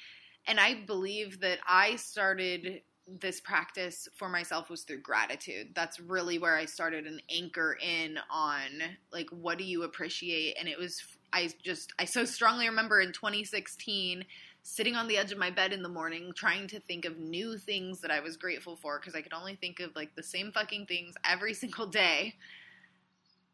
And 0.47 0.61
I 0.61 0.75
believe 0.87 1.41
that 1.41 1.59
I 1.67 1.97
started 1.97 2.83
this 3.07 3.41
practice 3.41 4.09
for 4.17 4.29
myself 4.29 4.71
was 4.71 4.83
through 4.83 5.01
gratitude. 5.01 5.69
That's 5.75 5.99
really 5.99 6.39
where 6.39 6.57
I 6.57 6.65
started 6.65 7.07
an 7.07 7.21
anchor 7.35 7.77
in 7.81 8.19
on 8.31 8.69
like 9.13 9.29
what 9.31 9.59
do 9.59 9.65
you 9.65 9.83
appreciate 9.83 10.57
and 10.59 10.69
it 10.69 10.79
was 10.79 11.03
I 11.33 11.51
just 11.63 11.93
I 11.99 12.05
so 12.05 12.25
strongly 12.25 12.69
remember 12.69 13.01
in 13.01 13.13
2016 13.13 14.25
sitting 14.63 14.95
on 14.95 15.09
the 15.09 15.17
edge 15.17 15.33
of 15.33 15.39
my 15.39 15.51
bed 15.51 15.73
in 15.73 15.83
the 15.83 15.89
morning 15.89 16.33
trying 16.37 16.67
to 16.69 16.81
think 16.81 17.05
of 17.05 17.19
new 17.19 17.57
things 17.57 18.01
that 18.01 18.11
I 18.11 18.21
was 18.21 18.37
grateful 18.37 18.77
for 18.77 18.99
because 18.99 19.15
I 19.15 19.23
could 19.23 19.33
only 19.33 19.57
think 19.57 19.81
of 19.81 19.97
like 19.97 20.15
the 20.15 20.23
same 20.23 20.53
fucking 20.53 20.87
things 20.87 21.15
every 21.25 21.55
single 21.55 21.87
day 21.87 22.35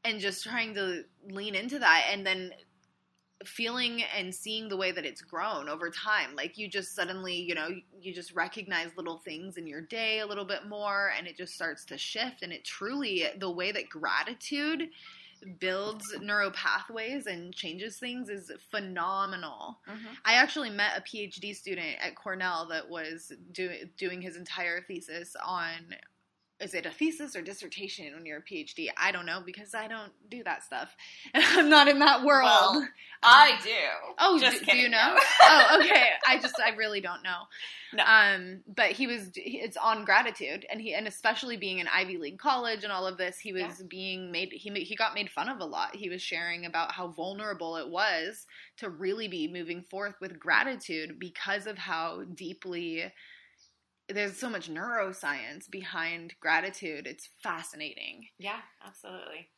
and 0.05 0.21
just 0.21 0.45
trying 0.45 0.75
to 0.75 1.05
lean 1.29 1.55
into 1.55 1.79
that 1.79 2.09
and 2.13 2.27
then 2.27 2.53
feeling 3.45 4.03
and 4.17 4.35
seeing 4.35 4.69
the 4.69 4.77
way 4.77 4.91
that 4.93 5.05
it's 5.05 5.21
grown 5.21 5.69
over 5.69 5.91
time 5.91 6.35
like 6.35 6.57
you 6.57 6.69
just 6.69 6.95
suddenly 6.95 7.35
you 7.35 7.55
know 7.55 7.69
you 8.01 8.15
just 8.15 8.35
recognize 8.35 8.89
little 8.97 9.19
things 9.19 9.59
in 9.59 9.67
your 9.67 9.83
day 9.83 10.21
a 10.21 10.27
little 10.27 10.45
bit 10.45 10.67
more 10.67 11.13
and 11.19 11.27
it 11.27 11.37
just 11.37 11.53
starts 11.53 11.85
to 11.85 11.99
shift 11.99 12.43
and 12.43 12.53
it 12.53 12.65
truly 12.65 13.25
the 13.39 13.51
way 13.51 13.71
that 13.73 13.89
gratitude 13.91 14.89
builds 15.61 16.17
neural 16.23 16.51
pathways 16.53 17.27
and 17.27 17.55
changes 17.55 17.99
things 17.99 18.31
is 18.31 18.51
phenomenal 18.71 19.79
Mm-hmm. 19.87 20.15
I 20.25 20.35
actually 20.35 20.71
met 20.71 20.99
a 20.99 21.03
PhD 21.03 21.55
student 21.55 21.97
at 22.01 22.17
Cornell 22.17 22.67
that 22.69 22.89
was 22.89 23.33
do, 23.53 23.71
doing 23.97 24.21
his 24.21 24.37
entire 24.37 24.81
thesis 24.83 25.37
on 25.45 25.95
is 26.59 26.73
it 26.73 26.87
a 26.87 26.91
thesis 26.91 27.37
or 27.37 27.43
dissertation 27.43 28.15
when 28.15 28.25
you're 28.25 28.39
a 28.39 28.43
PhD? 28.43 28.89
I 28.97 29.13
don't 29.13 29.27
know 29.27 29.43
because 29.45 29.75
I 29.75 29.89
don't 29.89 30.13
do 30.31 30.43
that 30.45 30.65
stuff. 30.65 30.97
I'm 31.35 31.69
not 31.69 31.87
in 31.89 31.99
that 31.99 32.25
world. 32.25 32.45
Well, 32.45 32.89
I 33.23 33.59
do. 33.63 33.71
oh, 34.19 34.39
just 34.39 34.61
do, 34.61 34.73
do 34.73 34.77
you 34.79 34.89
know? 34.89 35.15
no. 35.15 35.21
oh, 35.43 35.81
okay. 35.81 36.09
I 36.27 36.39
just 36.39 36.55
I 36.59 36.71
really 36.71 37.01
don't 37.01 37.23
know. 37.23 37.43
No. 37.93 38.05
Um, 38.05 38.63
but 38.75 38.93
he 38.93 39.07
was 39.07 39.31
it's 39.35 39.77
on 39.77 40.05
gratitude, 40.05 40.65
and 40.71 40.81
he 40.81 40.95
and 40.95 41.07
especially 41.07 41.57
being 41.57 41.81
an 41.81 41.89
Ivy 41.93 42.17
League 42.17 42.39
college 42.39 42.85
and 42.85 42.93
all 42.93 43.07
of 43.07 43.19
this, 43.19 43.39
he 43.39 43.53
was 43.53 43.63
Yeah. 43.63 43.87
being 43.89 44.33
made 44.33 44.53
he 44.53 44.71
he 44.83 44.97
got 44.97 45.15
made 45.15 45.31
fun 45.31 45.49
of 45.51 45.61
a 45.61 45.65
lot. 45.65 45.95
He 45.95 46.09
was 46.09 46.23
sharing 46.23 46.65
about 46.65 46.93
how 46.93 47.09
vulnerable 47.09 47.77
it 47.77 47.89
was 47.89 48.47
to 48.79 48.89
really 48.89 49.29
be 49.29 49.47
moving 49.47 49.83
forth 49.83 50.15
with 50.21 50.39
gratitude 50.39 51.19
because 51.19 51.67
of 51.67 51.77
how 51.79 52.23
deeply 52.35 53.13
there's 54.09 54.37
so 54.39 54.49
much 54.49 54.71
neuroscience 54.71 55.69
behind 55.71 56.35
gratitude. 56.41 57.07
It's 57.07 57.29
fascinating. 57.43 58.27
Yeah, 58.39 58.61
absolutely. 58.87 59.49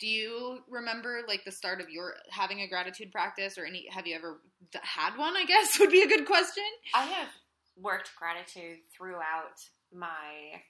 Do 0.00 0.06
you 0.06 0.58
remember 0.68 1.20
like 1.26 1.44
the 1.44 1.52
start 1.52 1.80
of 1.80 1.88
your 1.88 2.14
having 2.30 2.60
a 2.60 2.68
gratitude 2.68 3.12
practice 3.12 3.56
or 3.56 3.64
any 3.64 3.86
have 3.90 4.06
you 4.06 4.14
ever 4.16 4.40
had 4.82 5.16
one, 5.16 5.36
I 5.36 5.44
guess 5.44 5.78
would 5.80 5.90
be 5.90 6.02
a 6.02 6.08
good 6.08 6.26
question. 6.26 6.64
I 6.94 7.04
have 7.04 7.28
worked 7.76 8.10
gratitude 8.18 8.78
throughout 8.96 9.58
my 9.92 10.60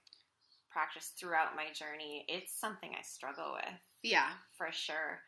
practice, 0.70 1.12
throughout 1.18 1.56
my 1.56 1.66
journey. 1.72 2.24
It's 2.28 2.58
something 2.58 2.90
I 2.98 3.02
struggle 3.02 3.52
with 3.54 3.80
Yeah. 4.02 4.28
for 4.56 4.68
sure. 4.70 5.20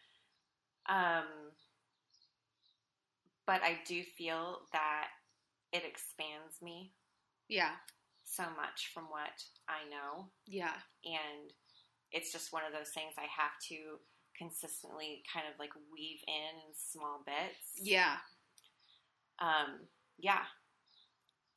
Um, 0.89 1.25
but 3.47 3.63
I 3.63 3.79
do 3.87 4.03
feel 4.17 4.59
that 4.73 5.07
it 5.73 5.83
expands 5.85 6.61
me 6.63 6.93
Yeah. 7.49 7.73
So 8.27 8.43
much 8.57 8.91
from 8.93 9.05
what 9.05 9.39
I 9.69 9.89
know. 9.89 10.29
Yeah. 10.47 10.75
and 11.05 11.51
it's 12.13 12.33
just 12.33 12.53
one 12.53 12.63
of 12.67 12.73
those 12.73 12.91
things 12.95 13.15
I 13.19 13.27
have 13.31 13.59
to 13.69 13.99
consistently 14.39 15.23
kind 15.33 15.47
of 15.51 15.59
like 15.59 15.73
weave 15.93 16.21
in 16.29 16.55
small 16.75 17.23
bits. 17.25 17.75
Yeah. 17.81 18.17
Um, 19.39 19.89
yeah. 20.19 20.45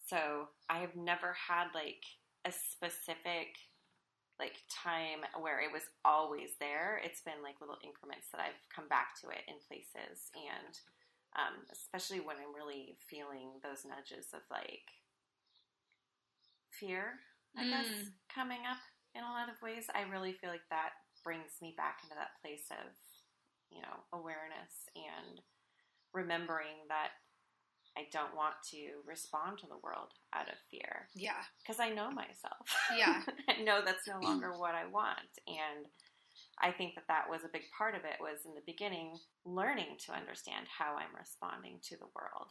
So 0.08 0.50
I 0.70 0.80
have 0.80 0.96
never 0.96 1.36
had 1.38 1.68
like 1.76 2.02
a 2.46 2.52
specific 2.52 3.56
like 4.40 4.56
time 4.72 5.28
where 5.40 5.60
it 5.60 5.72
was 5.72 5.84
always 6.06 6.56
there. 6.60 7.00
It's 7.04 7.22
been 7.22 7.44
like 7.44 7.60
little 7.62 7.78
increments 7.84 8.28
that 8.32 8.42
I've 8.42 8.60
come 8.74 8.88
back 8.88 9.20
to 9.22 9.30
it 9.30 9.44
in 9.48 9.60
places 9.68 10.32
and 10.34 10.74
um, 11.38 11.62
especially 11.72 12.20
when 12.24 12.38
I'm 12.42 12.56
really 12.56 12.98
feeling 13.06 13.62
those 13.62 13.86
nudges 13.86 14.34
of 14.34 14.42
like 14.50 14.88
fear, 16.80 17.20
I 17.58 17.68
guess, 17.68 17.88
Mm. 17.88 18.14
coming 18.34 18.66
up 18.66 18.78
in 19.16 19.24
a 19.24 19.32
lot 19.32 19.50
of 19.50 19.62
ways. 19.62 19.86
I 19.94 20.02
really 20.04 20.34
feel 20.34 20.50
like 20.50 20.68
that 20.70 20.94
brings 21.24 21.52
me 21.62 21.74
back 21.78 22.00
into 22.04 22.16
that 22.16 22.40
place 22.42 22.66
of, 22.72 22.94
you 23.72 23.82
know, 23.82 24.04
awareness 24.14 24.88
and 24.96 25.42
remembering 26.14 26.88
that 26.88 27.12
I 27.98 28.08
don't 28.14 28.36
want 28.36 28.56
to 28.72 29.02
respond 29.06 29.58
to 29.60 29.68
the 29.68 29.78
world 29.78 30.14
out 30.34 30.48
of 30.48 30.56
fear 30.72 31.10
Yeah. 31.16 31.44
because 31.62 31.80
I 31.80 31.90
know 31.90 32.10
myself. 32.12 32.70
Yeah. 32.96 33.24
I 33.50 33.62
know 33.62 33.82
that's 33.84 34.08
no 34.08 34.20
longer 34.20 34.58
what 34.58 34.76
I 34.76 34.86
want. 34.86 35.28
And 35.48 35.88
I 36.62 36.72
think 36.72 36.96
that 36.96 37.08
that 37.08 37.30
was 37.30 37.44
a 37.44 37.50
big 37.52 37.64
part 37.78 37.96
of 37.96 38.06
it 38.06 38.18
was 38.22 38.46
in 38.46 38.54
the 38.54 38.62
beginning 38.66 39.18
learning 39.44 39.98
to 40.06 40.14
understand 40.14 40.68
how 40.68 40.96
I'm 40.96 41.14
responding 41.18 41.80
to 41.84 41.98
the 41.98 42.08
world. 42.16 42.48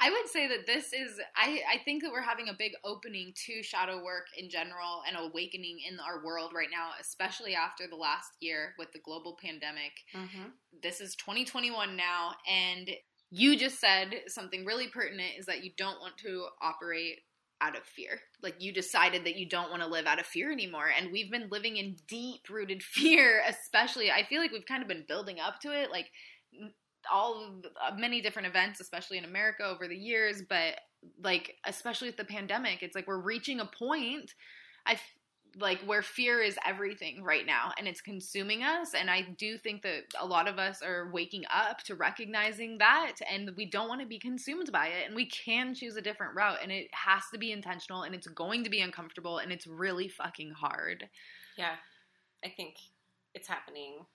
I 0.00 0.10
would 0.10 0.28
say 0.28 0.46
that 0.48 0.66
this 0.66 0.92
is 0.92 1.20
I, 1.36 1.60
I 1.72 1.78
think 1.84 2.02
that 2.02 2.12
we're 2.12 2.22
having 2.22 2.48
a 2.48 2.56
big 2.56 2.72
opening 2.84 3.32
to 3.46 3.62
shadow 3.62 4.02
work 4.04 4.26
in 4.36 4.48
general 4.48 5.02
and 5.06 5.16
awakening 5.18 5.78
in 5.88 5.98
our 6.00 6.24
world 6.24 6.52
right 6.54 6.68
now, 6.70 6.90
especially 7.00 7.54
after 7.54 7.86
the 7.88 7.96
last 7.96 8.30
year 8.40 8.74
with 8.78 8.92
the 8.92 9.00
global 9.00 9.36
pandemic. 9.42 9.92
Mm-hmm. 10.14 10.50
This 10.82 11.00
is 11.00 11.16
2021 11.16 11.96
now 11.96 12.32
and 12.48 12.90
you 13.30 13.56
just 13.56 13.80
said 13.80 14.14
something 14.26 14.64
really 14.64 14.88
pertinent 14.88 15.32
is 15.38 15.46
that 15.46 15.64
you 15.64 15.72
don't 15.76 16.00
want 16.00 16.16
to 16.18 16.46
operate 16.62 17.20
out 17.60 17.76
of 17.76 17.82
fear. 17.84 18.20
Like 18.42 18.54
you 18.58 18.72
decided 18.72 19.24
that 19.24 19.36
you 19.36 19.48
don't 19.48 19.70
want 19.70 19.82
to 19.82 19.88
live 19.88 20.06
out 20.06 20.20
of 20.20 20.26
fear 20.26 20.52
anymore. 20.52 20.86
And 20.96 21.12
we've 21.12 21.30
been 21.30 21.48
living 21.50 21.76
in 21.76 21.96
deep 22.06 22.48
rooted 22.48 22.82
fear, 22.82 23.42
especially. 23.46 24.10
I 24.10 24.24
feel 24.24 24.40
like 24.40 24.52
we've 24.52 24.66
kind 24.66 24.82
of 24.82 24.88
been 24.88 25.04
building 25.06 25.40
up 25.40 25.60
to 25.60 25.72
it. 25.72 25.90
Like 25.90 26.06
all 27.12 27.60
uh, 27.64 27.94
many 27.96 28.20
different 28.20 28.48
events, 28.48 28.80
especially 28.80 29.18
in 29.18 29.24
America 29.24 29.64
over 29.64 29.88
the 29.88 29.96
years, 29.96 30.42
but 30.48 30.80
like 31.22 31.56
especially 31.66 32.08
with 32.08 32.16
the 32.16 32.24
pandemic, 32.24 32.82
it's 32.82 32.94
like 32.94 33.06
we're 33.06 33.20
reaching 33.20 33.60
a 33.60 33.66
point. 33.66 34.34
I 34.86 34.98
like 35.56 35.80
where 35.82 36.02
fear 36.02 36.40
is 36.40 36.58
everything 36.66 37.22
right 37.22 37.46
now 37.46 37.72
and 37.78 37.88
it's 37.88 38.00
consuming 38.00 38.62
us 38.62 38.94
and 38.94 39.10
i 39.10 39.22
do 39.38 39.56
think 39.56 39.82
that 39.82 40.04
a 40.20 40.26
lot 40.26 40.46
of 40.46 40.58
us 40.58 40.82
are 40.82 41.10
waking 41.12 41.42
up 41.52 41.82
to 41.82 41.94
recognizing 41.94 42.78
that 42.78 43.14
and 43.30 43.50
we 43.56 43.64
don't 43.64 43.88
want 43.88 44.00
to 44.00 44.06
be 44.06 44.18
consumed 44.18 44.70
by 44.70 44.88
it 44.88 45.06
and 45.06 45.16
we 45.16 45.26
can 45.26 45.74
choose 45.74 45.96
a 45.96 46.02
different 46.02 46.34
route 46.34 46.58
and 46.62 46.70
it 46.70 46.88
has 46.92 47.22
to 47.32 47.38
be 47.38 47.50
intentional 47.50 48.02
and 48.02 48.14
it's 48.14 48.28
going 48.28 48.62
to 48.62 48.70
be 48.70 48.80
uncomfortable 48.80 49.38
and 49.38 49.50
it's 49.50 49.66
really 49.66 50.06
fucking 50.06 50.50
hard 50.50 51.08
Yeah. 51.56 51.76
I 52.44 52.50
think 52.50 52.76
it's 53.34 53.48
happening 53.48 54.06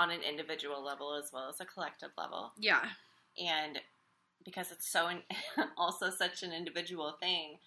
on 0.00 0.10
an 0.10 0.20
individual 0.22 0.82
level 0.82 1.14
as 1.14 1.30
well 1.32 1.48
as 1.48 1.60
a 1.60 1.64
collective 1.66 2.10
level. 2.16 2.52
yeah 2.58 2.84
And 3.38 3.78
because 4.44 4.72
it's 4.72 4.88
so 4.90 5.08
in, 5.08 5.18
also 5.76 6.08
such 6.10 6.42
an 6.42 6.52
individual 6.52 7.12
thing, 7.20 7.58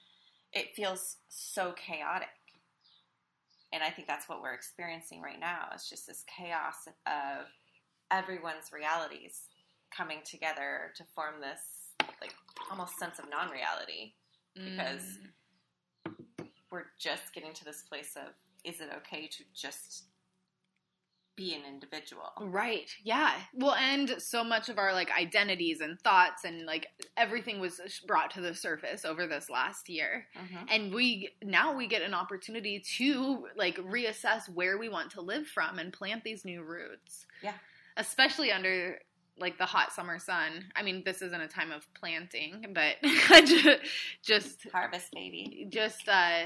it 0.52 0.76
feels 0.76 1.18
so 1.30 1.74
chaotic. 1.74 2.30
And 3.72 3.84
I 3.84 3.90
think 3.92 4.08
that's 4.08 4.28
what 4.30 4.42
we're 4.42 4.54
experiencing 4.54 5.22
right 5.22 5.40
now. 5.40 5.68
It's 5.74 5.90
just 5.90 6.08
this 6.08 6.24
chaos 6.38 6.88
of 7.06 7.46
everyone's 8.12 8.72
realities 8.72 9.42
coming 9.96 10.20
together 10.26 10.92
to 10.96 11.04
form 11.16 11.36
this 11.42 11.62
like 12.22 12.34
almost 12.72 12.98
sense 12.98 13.20
of 13.20 13.30
non-reality 13.30 14.14
Because- 14.56 15.20
Mm. 16.08 16.16
we're 16.72 16.86
just 17.00 17.34
getting 17.34 17.54
to 17.54 17.64
this 17.66 17.84
place 17.84 18.16
of 18.16 18.34
is 18.64 18.82
it 18.82 18.90
okay 18.98 19.28
to 19.28 19.44
just 19.54 20.06
be 21.36 21.54
an 21.56 21.62
individual? 21.68 22.32
Right. 22.40 22.90
Yeah. 23.04 23.32
Well, 23.54 23.74
and 23.76 24.16
so 24.20 24.44
much 24.44 24.70
of 24.70 24.78
our 24.78 24.94
like 24.94 25.10
identities 25.12 25.82
and 25.82 26.00
thoughts 26.02 26.44
and 26.44 26.66
like 26.66 26.88
everything 27.18 27.60
was 27.60 27.80
brought 28.08 28.32
to 28.32 28.42
the 28.42 28.54
surface 28.54 29.04
over 29.06 29.26
this 29.28 29.50
last 29.50 29.90
year. 29.90 30.28
Mhm. 30.38 30.66
And 30.70 30.94
we 30.94 31.34
now 31.42 31.76
we 31.76 31.88
get 31.88 32.02
an 32.02 32.14
opportunity 32.14 32.84
to 32.98 33.48
like 33.56 33.78
reassess 33.78 34.48
where 34.50 34.78
we 34.78 34.90
want 34.90 35.12
to 35.12 35.22
live 35.22 35.48
from 35.48 35.80
and 35.80 35.92
plant 35.92 36.24
these 36.24 36.46
new 36.46 36.62
roots. 36.64 37.26
Yeah. 37.42 37.54
Especially 37.98 38.52
under 38.52 39.00
like 39.40 39.58
the 39.58 39.66
hot 39.66 39.92
summer 39.92 40.20
sun. 40.20 40.66
I 40.76 40.84
mean, 40.84 41.02
this 41.04 41.24
isn't 41.24 41.42
a 41.42 41.48
time 41.48 41.72
of 41.72 41.92
planting, 41.96 42.68
but 42.74 42.98
just 44.22 44.68
Harvest 44.72 45.10
maybe. 45.16 45.66
just 45.70 46.08
uh 46.08 46.44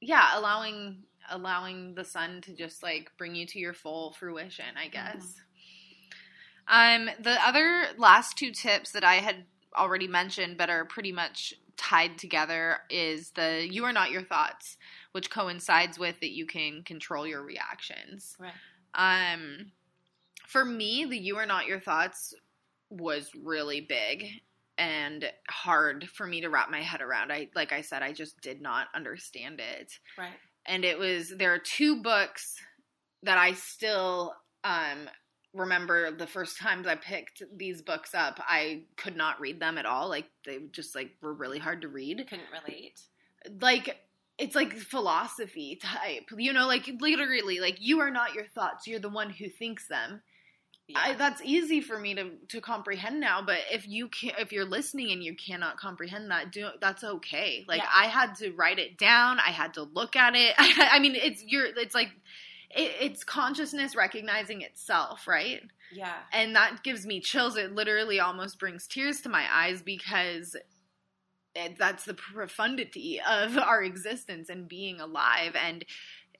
yeah 0.00 0.38
allowing 0.38 1.02
allowing 1.30 1.94
the 1.94 2.04
sun 2.04 2.40
to 2.42 2.54
just 2.54 2.82
like 2.82 3.10
bring 3.18 3.34
you 3.34 3.46
to 3.46 3.58
your 3.58 3.72
full 3.72 4.12
fruition 4.12 4.64
i 4.76 4.88
guess 4.88 5.34
um 6.68 7.08
the 7.20 7.36
other 7.46 7.84
last 7.98 8.36
two 8.36 8.50
tips 8.50 8.92
that 8.92 9.04
i 9.04 9.16
had 9.16 9.44
already 9.76 10.08
mentioned 10.08 10.56
but 10.56 10.70
are 10.70 10.84
pretty 10.84 11.12
much 11.12 11.54
tied 11.76 12.16
together 12.18 12.78
is 12.88 13.30
the 13.32 13.66
you 13.68 13.84
are 13.84 13.92
not 13.92 14.10
your 14.10 14.22
thoughts 14.22 14.76
which 15.12 15.30
coincides 15.30 15.98
with 15.98 16.18
that 16.20 16.30
you 16.30 16.46
can 16.46 16.82
control 16.84 17.26
your 17.26 17.42
reactions 17.42 18.36
Right. 18.38 18.52
um 18.94 19.72
for 20.46 20.64
me 20.64 21.04
the 21.04 21.18
you 21.18 21.36
are 21.36 21.46
not 21.46 21.66
your 21.66 21.80
thoughts 21.80 22.32
was 22.90 23.30
really 23.34 23.80
big 23.80 24.24
and 24.78 25.30
hard 25.48 26.08
for 26.08 26.26
me 26.26 26.40
to 26.40 26.48
wrap 26.48 26.70
my 26.70 26.82
head 26.82 27.00
around. 27.00 27.32
I 27.32 27.48
like 27.54 27.72
I 27.72 27.80
said 27.80 28.02
I 28.02 28.12
just 28.12 28.40
did 28.40 28.60
not 28.60 28.88
understand 28.94 29.60
it. 29.60 29.98
Right. 30.18 30.34
And 30.66 30.84
it 30.84 30.98
was 30.98 31.30
there 31.36 31.52
are 31.54 31.58
two 31.58 32.02
books 32.02 32.56
that 33.22 33.38
I 33.38 33.52
still 33.52 34.34
um 34.64 35.08
remember 35.54 36.10
the 36.10 36.26
first 36.26 36.58
times 36.58 36.86
I 36.86 36.96
picked 36.96 37.42
these 37.56 37.80
books 37.80 38.14
up, 38.14 38.40
I 38.46 38.82
could 38.96 39.16
not 39.16 39.40
read 39.40 39.60
them 39.60 39.78
at 39.78 39.86
all. 39.86 40.08
Like 40.08 40.26
they 40.44 40.58
just 40.72 40.94
like 40.94 41.12
were 41.22 41.32
really 41.32 41.58
hard 41.58 41.82
to 41.82 41.88
read. 41.88 42.18
Couldn't 42.28 42.48
relate. 42.52 43.00
Like 43.60 43.96
it's 44.36 44.56
like 44.56 44.72
philosophy 44.72 45.76
type. 45.76 46.28
You 46.36 46.52
know, 46.52 46.66
like 46.66 46.90
literally 47.00 47.60
like 47.60 47.76
you 47.80 48.00
are 48.00 48.10
not 48.10 48.34
your 48.34 48.46
thoughts, 48.46 48.86
you're 48.86 49.00
the 49.00 49.08
one 49.08 49.30
who 49.30 49.48
thinks 49.48 49.88
them. 49.88 50.22
Yeah. 50.86 50.98
I, 51.02 51.14
that's 51.14 51.40
easy 51.42 51.80
for 51.80 51.98
me 51.98 52.14
to 52.14 52.30
to 52.48 52.60
comprehend 52.60 53.18
now. 53.18 53.40
But 53.40 53.58
if 53.72 53.88
you 53.88 54.08
can, 54.08 54.32
if 54.38 54.52
you're 54.52 54.66
listening 54.66 55.12
and 55.12 55.22
you 55.24 55.34
cannot 55.34 55.78
comprehend 55.78 56.30
that, 56.30 56.52
do 56.52 56.68
that's 56.80 57.02
okay. 57.02 57.64
Like 57.66 57.80
Yeah. 57.80 57.88
I 57.94 58.06
had 58.06 58.34
to 58.36 58.50
write 58.52 58.78
it 58.78 58.98
down. 58.98 59.38
I 59.38 59.50
had 59.50 59.74
to 59.74 59.82
look 59.82 60.14
at 60.14 60.34
it. 60.36 60.54
I, 60.58 60.98
mean, 60.98 61.14
it's 61.14 61.42
you're 61.46 61.66
it's 61.66 61.94
like 61.94 62.10
it, 62.70 62.92
it's 63.00 63.24
consciousness 63.24 63.96
recognizing 63.96 64.60
itself, 64.60 65.26
right? 65.26 65.62
yeah. 65.92 66.16
And 66.32 66.54
that 66.56 66.82
gives 66.82 67.06
me 67.06 67.20
chills. 67.20 67.56
It 67.56 67.72
literally 67.74 68.20
almost 68.20 68.58
brings 68.58 68.86
tears 68.86 69.22
to 69.22 69.28
my 69.28 69.46
eyes 69.50 69.82
because. 69.82 70.56
It, 71.56 71.78
that's 71.78 72.04
the 72.04 72.14
profundity 72.14 73.20
of 73.20 73.56
our 73.70 73.80
existence 73.80 74.48
and 74.48 74.68
being 74.68 75.00
alive 75.00 75.54
and 75.54 75.84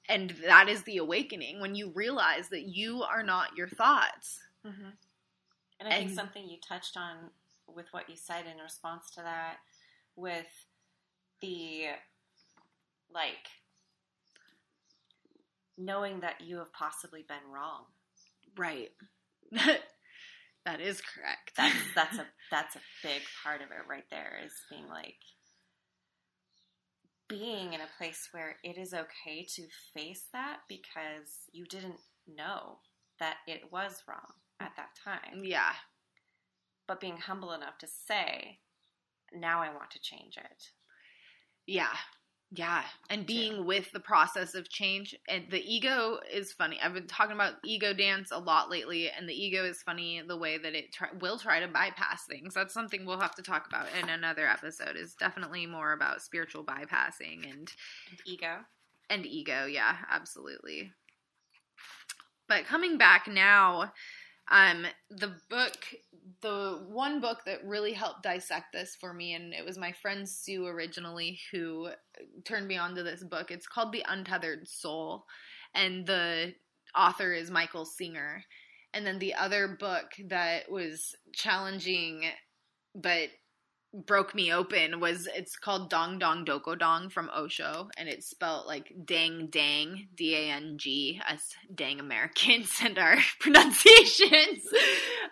and 0.08 0.30
that 0.46 0.68
is 0.68 0.82
the 0.82 0.98
awakening 0.98 1.60
when 1.60 1.74
you 1.74 1.90
realize 1.94 2.48
that 2.50 2.66
you 2.66 3.02
are 3.02 3.22
not 3.22 3.56
your 3.56 3.68
thoughts 3.68 4.40
hmm 4.64 4.90
And 5.80 5.88
I 5.88 5.98
think 5.98 6.10
something 6.10 6.48
you 6.48 6.56
touched 6.66 6.96
on 6.96 7.30
with 7.66 7.86
what 7.92 8.08
you 8.08 8.16
said 8.16 8.44
in 8.50 8.62
response 8.62 9.10
to 9.10 9.22
that, 9.22 9.56
with 10.16 10.46
the 11.40 11.86
like 13.12 13.48
knowing 15.76 16.20
that 16.20 16.40
you 16.40 16.58
have 16.58 16.72
possibly 16.72 17.24
been 17.26 17.52
wrong. 17.52 17.84
Right. 18.56 18.90
that 19.52 20.80
is 20.80 21.00
correct. 21.00 21.52
That's 21.56 21.76
that's 21.94 22.18
a 22.24 22.26
that's 22.50 22.76
a 22.76 22.80
big 23.02 23.22
part 23.42 23.60
of 23.60 23.68
it 23.68 23.88
right 23.88 24.04
there 24.10 24.38
is 24.44 24.52
being 24.70 24.88
like 24.88 25.16
being 27.28 27.72
in 27.72 27.80
a 27.80 27.96
place 27.98 28.28
where 28.32 28.56
it 28.62 28.76
is 28.76 28.92
okay 28.92 29.46
to 29.54 29.62
face 29.94 30.24
that 30.32 30.58
because 30.68 31.48
you 31.52 31.64
didn't 31.66 32.00
know 32.26 32.78
that 33.18 33.36
it 33.46 33.72
was 33.72 34.02
wrong 34.08 34.32
at 34.60 34.72
that 34.76 34.90
time. 35.02 35.42
yeah. 35.42 35.72
But 36.86 37.00
being 37.00 37.16
humble 37.16 37.52
enough 37.52 37.78
to 37.78 37.86
say, 37.86 38.58
now 39.32 39.62
I 39.62 39.68
want 39.74 39.90
to 39.92 40.00
change 40.00 40.36
it. 40.36 40.64
Yeah. 41.66 41.94
Yeah. 42.54 42.82
And 43.10 43.26
being 43.26 43.64
with 43.66 43.90
the 43.92 44.00
process 44.00 44.54
of 44.54 44.68
change. 44.68 45.14
And 45.28 45.44
the 45.50 45.60
ego 45.60 46.20
is 46.32 46.52
funny. 46.52 46.78
I've 46.80 46.94
been 46.94 47.06
talking 47.06 47.34
about 47.34 47.54
ego 47.64 47.92
dance 47.92 48.30
a 48.30 48.38
lot 48.38 48.70
lately, 48.70 49.10
and 49.10 49.28
the 49.28 49.34
ego 49.34 49.64
is 49.64 49.82
funny 49.82 50.22
the 50.26 50.36
way 50.36 50.58
that 50.58 50.74
it 50.74 50.92
try- 50.92 51.08
will 51.20 51.38
try 51.38 51.58
to 51.60 51.68
bypass 51.68 52.26
things. 52.26 52.54
That's 52.54 52.74
something 52.74 53.04
we'll 53.04 53.18
have 53.20 53.34
to 53.36 53.42
talk 53.42 53.66
about 53.66 53.86
in 54.00 54.08
another 54.08 54.46
episode, 54.48 54.96
is 54.96 55.14
definitely 55.14 55.66
more 55.66 55.92
about 55.92 56.22
spiritual 56.22 56.64
bypassing 56.64 57.44
and 57.50 57.72
And 58.10 58.20
ego. 58.24 58.56
and 59.10 59.26
ego 59.26 59.66
yeah 59.66 59.96
absolutely 60.10 60.92
but 62.48 62.64
coming 62.64 62.98
back 62.98 63.26
now 63.26 63.92
um 64.50 64.86
the 65.10 65.34
book 65.48 65.76
the 66.40 66.84
one 66.88 67.20
book 67.20 67.40
that 67.46 67.64
really 67.64 67.92
helped 67.92 68.22
dissect 68.22 68.72
this 68.72 68.96
for 69.00 69.12
me 69.12 69.34
and 69.34 69.52
it 69.52 69.64
was 69.64 69.78
my 69.78 69.92
friend 69.92 70.28
sue 70.28 70.66
originally 70.66 71.38
who 71.50 71.88
turned 72.44 72.66
me 72.66 72.76
on 72.76 72.94
to 72.94 73.02
this 73.02 73.22
book. 73.22 73.50
It's 73.50 73.66
called 73.66 73.92
the 73.92 74.04
untethered 74.08 74.68
soul 74.68 75.24
and 75.74 76.06
the 76.06 76.54
author 76.96 77.32
is 77.32 77.50
michael 77.50 77.84
singer. 77.84 78.44
And 78.92 79.04
then 79.04 79.18
the 79.18 79.34
other 79.34 79.76
book 79.78 80.12
that 80.28 80.70
was 80.70 81.14
challenging 81.32 82.24
but 82.94 83.28
broke 83.94 84.34
me 84.34 84.52
open 84.52 84.98
was 85.00 85.28
it's 85.34 85.56
called 85.56 85.88
Dong 85.88 86.18
Dong 86.18 86.44
Doko 86.44 86.78
Dong 86.78 87.08
from 87.08 87.30
Osho, 87.34 87.88
and 87.96 88.08
it's 88.08 88.28
spelled 88.28 88.66
like 88.66 88.92
dang 89.04 89.48
dang 89.48 90.08
D 90.16 90.34
A 90.34 90.50
N 90.50 90.76
G 90.78 91.20
us 91.30 91.54
dang 91.72 92.00
Americans 92.00 92.76
and 92.84 92.98
our 92.98 93.16
pronunciations. 93.40 94.66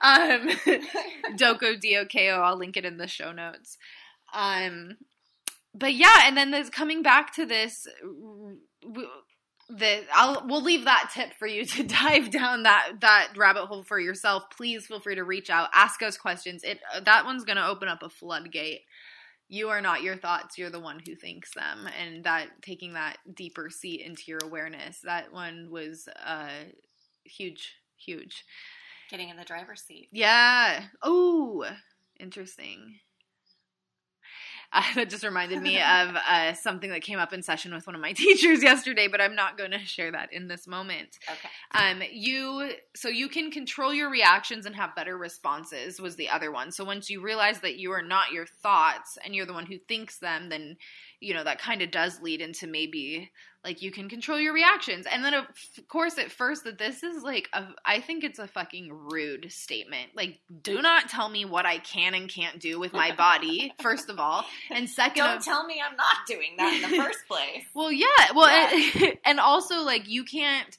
um, 0.01 0.49
Doko 1.37 1.81
D 1.81 1.97
O 1.97 2.07
K 2.07 2.31
O. 2.31 2.41
I'll 2.41 2.59
link 2.59 2.77
it 2.77 2.85
in 2.85 2.99
the 2.99 3.09
show 3.09 3.33
notes. 3.33 3.77
Um, 4.33 4.97
but 5.75 5.95
yeah, 5.95 6.23
and 6.27 6.37
then 6.37 6.51
there's 6.51 6.71
coming 6.71 7.03
back 7.03 7.35
to 7.35 7.47
this. 7.47 7.87
The 9.77 10.05
I'll 10.15 10.45
we'll 10.47 10.63
leave 10.63 10.85
that 10.85 11.11
tip 11.15 11.33
for 11.39 11.47
you 11.47 11.65
to 11.65 11.83
dive 11.87 12.31
down 12.31 12.65
that 12.65 13.01
that 13.01 13.33
rabbit 13.37 13.67
hole 13.67 13.83
for 13.83 13.99
yourself. 13.99 14.45
Please 14.55 14.87
feel 14.87 15.01
free 15.01 15.15
to 15.15 15.25
reach 15.25 15.51
out, 15.51 15.71
ask 15.73 16.03
us 16.03 16.17
questions. 16.17 16.63
It 16.63 16.81
that 17.05 17.25
one's 17.25 17.45
going 17.45 17.57
to 17.57 17.67
open 17.67 17.89
up 17.89 18.03
a 18.03 18.09
floodgate. 18.09 18.83
You 19.49 19.69
are 19.69 19.81
not 19.81 20.03
your 20.03 20.17
thoughts; 20.17 20.59
you're 20.59 20.71
the 20.71 20.81
one 20.81 21.01
who 21.05 21.15
thinks 21.15 21.55
them, 21.55 21.89
and 22.01 22.25
that 22.25 22.63
taking 22.63 22.95
that 22.95 23.19
deeper 23.35 23.71
seat 23.71 24.01
into 24.01 24.25
your 24.27 24.41
awareness. 24.43 25.01
That 25.05 25.33
one 25.33 25.69
was 25.71 26.09
uh, 26.25 26.49
huge, 27.25 27.75
huge. 27.97 28.45
Getting 29.11 29.29
in 29.29 29.37
the 29.37 29.45
driver's 29.45 29.83
seat. 29.83 30.09
Yeah. 30.11 30.85
Oh, 31.03 31.67
interesting. 32.19 32.99
Uh, 34.83 34.83
that 34.95 35.11
just 35.11 35.23
reminded 35.23 35.61
me 35.61 35.77
of 35.77 36.17
uh, 36.17 36.55
something 36.55 36.89
that 36.89 37.03
came 37.03 37.19
up 37.19 37.35
in 37.35 37.43
session 37.43 37.75
with 37.75 37.87
one 37.87 37.95
of 37.95 38.01
my 38.01 38.13
teachers 38.15 38.63
yesterday, 38.63 39.07
but 39.07 39.21
I'm 39.21 39.35
not 39.35 39.59
going 39.59 39.73
to 39.73 39.79
share 39.79 40.11
that 40.13 40.33
in 40.33 40.49
this 40.49 40.67
moment. 40.67 41.19
Okay. 41.31 41.49
Um, 41.73 42.03
you 42.11 42.71
so 42.97 43.09
you 43.09 43.29
can 43.29 43.51
control 43.51 43.93
your 43.93 44.11
reactions 44.11 44.65
and 44.65 44.75
have 44.75 44.97
better 44.97 45.19
responses 45.19 46.01
was 46.01 46.17
the 46.17 46.31
other 46.31 46.51
one. 46.51 46.73
So 46.73 46.85
once 46.85 47.11
you 47.11 47.21
realize 47.21 47.61
that 47.61 47.77
you 47.77 47.93
are 47.93 48.01
not 48.01 48.33
your 48.33 48.47
thoughts 48.47 49.19
and 49.23 49.35
you're 49.35 49.45
the 49.45 49.53
one 49.53 49.67
who 49.67 49.77
thinks 49.77 50.19
them, 50.19 50.49
then 50.49 50.79
you 51.21 51.35
know 51.35 51.45
that 51.45 51.61
kind 51.61 51.83
of 51.83 51.91
does 51.91 52.23
lead 52.23 52.41
into 52.41 52.67
maybe 52.67 53.31
like 53.65 53.81
you 53.83 53.91
can 53.93 54.09
control 54.09 54.39
your 54.41 54.53
reactions 54.53 55.07
and 55.11 55.25
then 55.25 55.35
of 55.35 55.47
course 55.89 56.19
at 56.19 56.31
first 56.31 56.65
that 56.65 56.79
this 56.79 57.03
is 57.03 57.23
like 57.23 57.49
a, 57.53 57.65
i 57.85 58.01
think 58.01 58.25
it's 58.25 58.39
a 58.39 58.47
fucking 58.49 58.93
rude 58.93 59.51
statement 59.53 60.11
like 60.17 60.41
do 60.63 60.83
not 60.83 61.09
tell 61.09 61.29
me 61.29 61.45
what 61.45 61.65
i 61.67 61.79
can 61.79 62.15
and 62.15 62.29
can't 62.29 62.59
do 62.61 62.79
with 62.81 62.93
my 62.93 63.13
body 63.17 63.73
first 63.81 64.09
of 64.11 64.19
all 64.19 64.45
and 64.71 64.89
2nd 64.89 65.15
Don't 65.15 65.37
of, 65.39 65.45
tell 65.45 65.65
me 65.67 65.81
I'm 65.85 65.97
not 65.97 66.17
doing 66.27 66.57
that 66.59 66.75
in 66.75 66.83
the 66.91 66.97
first 67.03 67.21
place. 67.29 67.65
well 67.75 67.93
yeah 67.93 68.07
well 68.35 68.49
Yeah. 68.49 68.91
And, 69.07 69.19
and 69.25 69.41
also 69.41 69.83
like 69.83 70.09
you 70.09 70.25
can't 70.25 70.77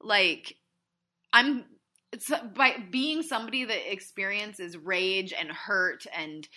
like 0.00 0.56
i'm 1.32 1.64
it's 2.12 2.30
by 2.54 2.76
being 2.90 3.22
somebody 3.22 3.64
that 3.64 3.92
experiences 3.92 4.76
rage 4.76 5.32
and 5.38 5.50
hurt 5.50 6.06
and 6.16 6.48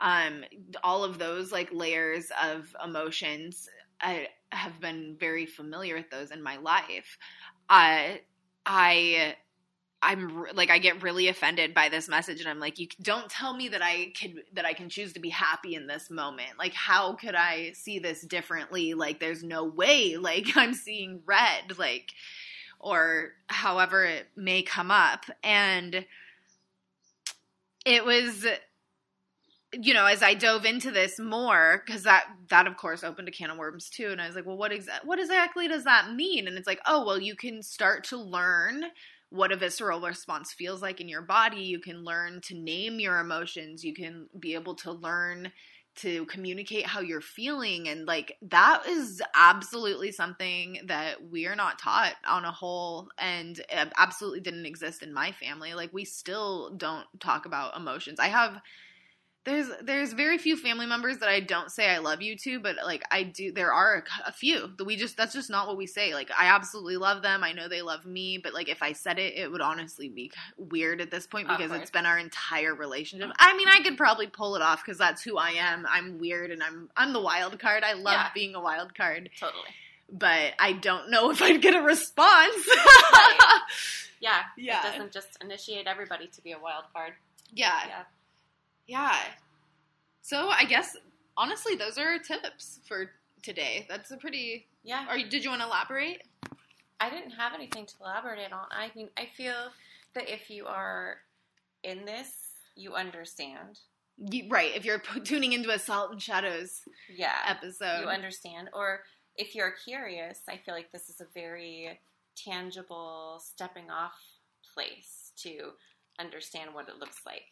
um 0.00 0.44
all 0.82 1.04
of 1.04 1.18
those 1.18 1.52
like 1.52 1.70
layers 1.72 2.26
of 2.44 2.74
emotions 2.84 3.68
i 4.00 4.26
have 4.56 4.80
been 4.80 5.16
very 5.18 5.46
familiar 5.46 5.96
with 5.96 6.10
those 6.10 6.30
in 6.30 6.42
my 6.42 6.56
life 6.56 7.18
i 7.68 8.20
i 8.64 9.34
i'm 10.02 10.46
like 10.54 10.70
i 10.70 10.78
get 10.78 11.02
really 11.02 11.28
offended 11.28 11.74
by 11.74 11.88
this 11.88 12.08
message 12.08 12.40
and 12.40 12.48
i'm 12.48 12.60
like 12.60 12.78
you 12.78 12.86
don't 13.02 13.30
tell 13.30 13.54
me 13.54 13.68
that 13.68 13.82
i 13.82 14.12
can 14.14 14.36
that 14.52 14.64
i 14.64 14.72
can 14.72 14.88
choose 14.88 15.12
to 15.12 15.20
be 15.20 15.30
happy 15.30 15.74
in 15.74 15.86
this 15.86 16.10
moment. 16.10 16.50
Like 16.58 16.74
how 16.74 17.14
could 17.14 17.34
i 17.34 17.72
see 17.72 17.98
this 17.98 18.22
differently? 18.22 18.94
Like 18.94 19.20
there's 19.20 19.42
no 19.42 19.64
way 19.64 20.16
like 20.20 20.48
i'm 20.56 20.74
seeing 20.74 21.22
red 21.26 21.78
like 21.78 22.12
or 22.78 23.32
however 23.48 24.04
it 24.04 24.26
may 24.36 24.62
come 24.62 24.90
up. 24.90 25.24
And 25.42 26.04
it 27.84 28.04
was 28.04 28.46
you 29.82 29.92
know 29.94 30.06
as 30.06 30.22
i 30.22 30.34
dove 30.34 30.64
into 30.64 30.90
this 30.90 31.18
more 31.18 31.82
because 31.84 32.02
that 32.04 32.26
that 32.48 32.66
of 32.66 32.76
course 32.76 33.04
opened 33.04 33.28
a 33.28 33.32
can 33.32 33.50
of 33.50 33.58
worms 33.58 33.90
too. 33.90 34.08
And 34.10 34.20
i 34.20 34.26
was 34.26 34.36
like 34.36 34.46
well 34.46 34.56
what 34.56 34.72
exa- 34.72 35.04
what 35.04 35.18
exactly 35.18 35.68
does 35.68 35.84
that 35.84 36.12
mean? 36.14 36.48
And 36.48 36.56
it's 36.56 36.66
like 36.66 36.80
oh 36.86 37.04
well 37.04 37.20
you 37.20 37.36
can 37.36 37.62
start 37.62 38.04
to 38.04 38.16
learn 38.16 38.84
what 39.30 39.52
a 39.52 39.56
visceral 39.56 40.00
response 40.00 40.52
feels 40.52 40.82
like 40.82 41.00
in 41.00 41.08
your 41.08 41.22
body. 41.22 41.60
You 41.62 41.80
can 41.80 42.04
learn 42.04 42.40
to 42.42 42.54
name 42.54 43.00
your 43.00 43.18
emotions. 43.18 43.84
You 43.84 43.92
can 43.92 44.28
be 44.38 44.54
able 44.54 44.76
to 44.76 44.92
learn 44.92 45.52
to 45.96 46.26
communicate 46.26 46.86
how 46.86 47.00
you're 47.00 47.22
feeling. 47.22 47.88
And 47.88 48.06
like 48.06 48.36
that 48.42 48.86
is 48.86 49.22
absolutely 49.34 50.12
something 50.12 50.80
that 50.86 51.30
we 51.30 51.46
are 51.46 51.56
not 51.56 51.78
taught 51.78 52.14
on 52.26 52.44
a 52.44 52.52
whole 52.52 53.08
and 53.18 53.58
it 53.58 53.92
absolutely 53.96 54.40
didn't 54.40 54.66
exist 54.66 55.02
in 55.02 55.12
my 55.12 55.32
family. 55.32 55.74
Like 55.74 55.92
we 55.92 56.04
still 56.04 56.70
don't 56.76 57.06
talk 57.18 57.46
about 57.46 57.76
emotions. 57.76 58.20
I 58.20 58.28
have 58.28 58.60
there's 59.46 59.68
there's 59.80 60.12
very 60.12 60.36
few 60.36 60.56
family 60.56 60.84
members 60.84 61.18
that 61.18 61.28
I 61.30 61.40
don't 61.40 61.70
say 61.70 61.88
I 61.88 61.98
love 61.98 62.20
you 62.20 62.36
to, 62.38 62.60
but 62.60 62.76
like 62.84 63.02
I 63.10 63.22
do. 63.22 63.52
There 63.52 63.72
are 63.72 64.04
a 64.26 64.32
few 64.32 64.70
that 64.76 64.84
we 64.84 64.96
just 64.96 65.16
that's 65.16 65.32
just 65.32 65.48
not 65.48 65.66
what 65.66 65.76
we 65.78 65.86
say. 65.86 66.12
Like 66.12 66.30
I 66.36 66.48
absolutely 66.48 66.96
love 66.98 67.22
them. 67.22 67.42
I 67.42 67.52
know 67.52 67.68
they 67.68 67.80
love 67.80 68.04
me, 68.04 68.36
but 68.36 68.52
like 68.52 68.68
if 68.68 68.82
I 68.82 68.92
said 68.92 69.18
it, 69.18 69.34
it 69.38 69.50
would 69.50 69.62
honestly 69.62 70.08
be 70.10 70.30
weird 70.58 71.00
at 71.00 71.10
this 71.10 71.26
point 71.26 71.48
because 71.48 71.66
Awkward. 71.70 71.80
it's 71.80 71.90
been 71.90 72.04
our 72.04 72.18
entire 72.18 72.74
relationship. 72.74 73.30
I 73.38 73.56
mean, 73.56 73.68
I 73.68 73.80
could 73.82 73.96
probably 73.96 74.26
pull 74.26 74.56
it 74.56 74.62
off 74.62 74.84
because 74.84 74.98
that's 74.98 75.22
who 75.22 75.38
I 75.38 75.50
am. 75.52 75.86
I'm 75.88 76.18
weird 76.18 76.50
and 76.50 76.62
I'm 76.62 76.90
I'm 76.96 77.12
the 77.14 77.22
wild 77.22 77.58
card. 77.58 77.84
I 77.84 77.94
love 77.94 78.12
Yeah. 78.14 78.28
being 78.34 78.54
a 78.54 78.60
wild 78.60 78.94
card, 78.94 79.30
Totally. 79.40 79.62
but 80.12 80.52
I 80.58 80.72
don't 80.72 81.10
know 81.10 81.30
if 81.32 81.40
I'd 81.40 81.62
get 81.62 81.74
a 81.74 81.80
response. 81.82 82.68
Yeah. 84.20 84.40
Yeah. 84.56 84.80
It 84.80 84.92
doesn't 84.92 85.12
just 85.12 85.38
initiate 85.40 85.86
everybody 85.86 86.26
to 86.28 86.40
be 86.42 86.52
a 86.52 86.58
wild 86.58 86.84
card. 86.92 87.12
yeah. 87.52 87.80
Yeah. 87.86 88.02
Yeah. 88.86 89.14
So 90.22 90.48
I 90.48 90.64
guess 90.64 90.96
honestly, 91.36 91.74
those 91.74 91.98
are 91.98 92.06
our 92.08 92.18
tips 92.18 92.80
for 92.88 93.10
today. 93.42 93.86
That's 93.88 94.10
a 94.10 94.16
pretty. 94.16 94.66
Yeah. 94.84 95.06
Or 95.10 95.16
did 95.18 95.44
you 95.44 95.50
want 95.50 95.62
to 95.62 95.66
elaborate? 95.68 96.22
I 97.00 97.10
didn't 97.10 97.32
have 97.32 97.52
anything 97.54 97.86
to 97.86 97.94
elaborate 98.00 98.52
on. 98.52 98.66
I 98.70 98.90
mean, 98.96 99.08
I 99.18 99.26
feel 99.26 99.70
that 100.14 100.32
if 100.32 100.48
you 100.50 100.66
are 100.66 101.18
in 101.82 102.04
this, 102.06 102.30
you 102.74 102.94
understand. 102.94 103.80
You, 104.18 104.48
right. 104.48 104.74
If 104.74 104.84
you're 104.86 104.98
p- 105.00 105.20
tuning 105.20 105.52
into 105.52 105.70
a 105.70 105.78
Salt 105.78 106.10
and 106.12 106.22
Shadows 106.22 106.82
Yeah. 107.14 107.36
episode, 107.46 108.00
you 108.00 108.06
understand. 108.08 108.70
Or 108.72 109.00
if 109.36 109.54
you're 109.54 109.72
curious, 109.84 110.40
I 110.48 110.56
feel 110.56 110.72
like 110.74 110.90
this 110.90 111.10
is 111.10 111.20
a 111.20 111.26
very 111.34 112.00
tangible 112.34 113.42
stepping 113.44 113.90
off 113.90 114.18
place 114.74 115.32
to 115.42 115.72
understand 116.18 116.72
what 116.74 116.88
it 116.88 116.98
looks 116.98 117.20
like. 117.26 117.42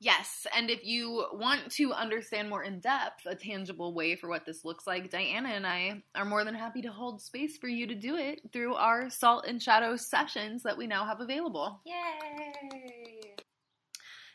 Yes. 0.00 0.46
And 0.56 0.70
if 0.70 0.84
you 0.84 1.26
want 1.32 1.70
to 1.72 1.92
understand 1.92 2.48
more 2.48 2.64
in 2.64 2.80
depth, 2.80 3.26
a 3.26 3.34
tangible 3.34 3.94
way 3.94 4.16
for 4.16 4.28
what 4.28 4.44
this 4.46 4.64
looks 4.64 4.86
like, 4.86 5.10
Diana 5.10 5.50
and 5.50 5.66
I 5.66 6.02
are 6.14 6.24
more 6.24 6.44
than 6.44 6.54
happy 6.54 6.82
to 6.82 6.90
hold 6.90 7.22
space 7.22 7.58
for 7.58 7.68
you 7.68 7.86
to 7.86 7.94
do 7.94 8.16
it 8.16 8.40
through 8.52 8.74
our 8.74 9.10
Salt 9.10 9.44
and 9.46 9.62
Shadow 9.62 9.96
sessions 9.96 10.62
that 10.62 10.78
we 10.78 10.86
now 10.86 11.04
have 11.04 11.20
available. 11.20 11.80
Yay! 11.84 13.36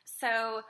So, 0.05 0.61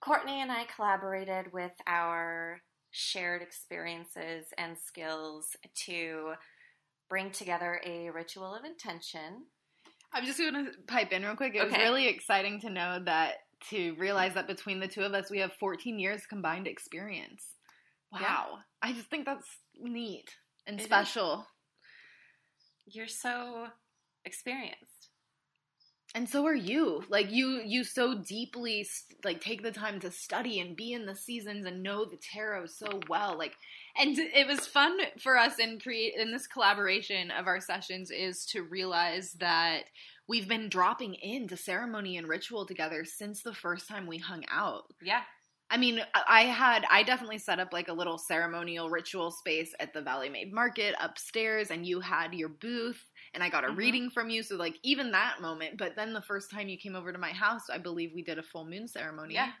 Courtney 0.00 0.42
and 0.42 0.52
I 0.52 0.64
collaborated 0.74 1.52
with 1.52 1.72
our 1.86 2.60
shared 2.90 3.42
experiences 3.42 4.46
and 4.58 4.76
skills 4.78 5.56
to 5.86 6.32
bring 7.08 7.30
together 7.30 7.80
a 7.84 8.10
ritual 8.10 8.54
of 8.54 8.64
intention. 8.64 9.44
I'm 10.12 10.24
just 10.24 10.38
going 10.38 10.54
to 10.54 10.72
pipe 10.86 11.12
in 11.12 11.22
real 11.22 11.36
quick. 11.36 11.54
It 11.54 11.64
was 11.64 11.76
really 11.76 12.08
exciting 12.08 12.60
to 12.60 12.70
know 12.70 13.00
that, 13.04 13.34
to 13.70 13.94
realize 13.98 14.34
that 14.34 14.46
between 14.46 14.80
the 14.80 14.88
two 14.88 15.02
of 15.02 15.14
us, 15.14 15.30
we 15.30 15.38
have 15.38 15.52
14 15.54 15.98
years 15.98 16.26
combined 16.26 16.66
experience. 16.66 17.44
Wow. 18.12 18.20
Yeah. 18.20 18.44
I 18.82 18.92
just 18.92 19.08
think 19.08 19.26
that's 19.26 19.46
neat 19.78 20.30
and 20.66 20.78
It 20.78 20.82
is. 20.82 20.86
special. 20.86 21.46
You're 22.86 23.08
so 23.08 23.66
experienced. 24.24 25.10
And 26.14 26.28
so 26.28 26.46
are 26.46 26.54
you. 26.54 27.02
Like 27.10 27.30
you 27.30 27.60
you 27.64 27.84
so 27.84 28.14
deeply 28.14 28.86
like 29.24 29.40
take 29.40 29.62
the 29.62 29.72
time 29.72 30.00
to 30.00 30.10
study 30.10 30.60
and 30.60 30.74
be 30.76 30.92
in 30.92 31.04
the 31.04 31.14
seasons 31.14 31.66
and 31.66 31.82
know 31.82 32.04
the 32.06 32.16
tarot 32.16 32.66
so 32.66 33.00
well. 33.08 33.36
Like 33.36 33.52
and 33.98 34.16
it 34.18 34.46
was 34.46 34.66
fun 34.66 34.96
for 35.18 35.36
us 35.36 35.58
in 35.58 35.78
create 35.78 36.14
in 36.16 36.32
this 36.32 36.46
collaboration 36.46 37.30
of 37.30 37.46
our 37.46 37.60
sessions 37.60 38.10
is 38.10 38.46
to 38.46 38.62
realize 38.62 39.32
that 39.40 39.84
we've 40.28 40.48
been 40.48 40.68
dropping 40.68 41.14
into 41.14 41.56
ceremony 41.56 42.16
and 42.16 42.28
ritual 42.28 42.66
together 42.66 43.04
since 43.04 43.42
the 43.42 43.54
first 43.54 43.88
time 43.88 44.06
we 44.06 44.18
hung 44.18 44.44
out. 44.48 44.92
Yeah. 45.00 45.24
I 45.68 45.78
mean, 45.78 46.00
I 46.14 46.42
had 46.44 46.84
I 46.90 47.02
definitely 47.02 47.38
set 47.38 47.58
up 47.58 47.72
like 47.72 47.88
a 47.88 47.92
little 47.92 48.18
ceremonial 48.18 48.88
ritual 48.88 49.32
space 49.32 49.74
at 49.80 49.92
the 49.92 50.02
Valley 50.02 50.28
Made 50.28 50.52
Market 50.52 50.94
upstairs, 51.00 51.70
and 51.72 51.84
you 51.84 52.00
had 52.00 52.34
your 52.34 52.48
booth, 52.50 53.10
and 53.34 53.42
I 53.42 53.48
got 53.50 53.64
a 53.64 53.70
Mhm. 53.70 53.76
reading 53.76 54.10
from 54.10 54.30
you. 54.30 54.44
So 54.44 54.56
like 54.56 54.78
even 54.84 55.10
that 55.12 55.40
moment, 55.40 55.76
but 55.76 55.96
then 55.96 56.12
the 56.12 56.22
first 56.22 56.50
time 56.52 56.68
you 56.68 56.78
came 56.78 56.94
over 56.94 57.12
to 57.12 57.18
my 57.18 57.32
house, 57.32 57.68
I 57.68 57.78
believe 57.78 58.12
we 58.14 58.22
did 58.22 58.38
a 58.38 58.44
full 58.44 58.64
moon 58.64 58.86
ceremony. 58.86 59.34
Yeah. 59.34 59.52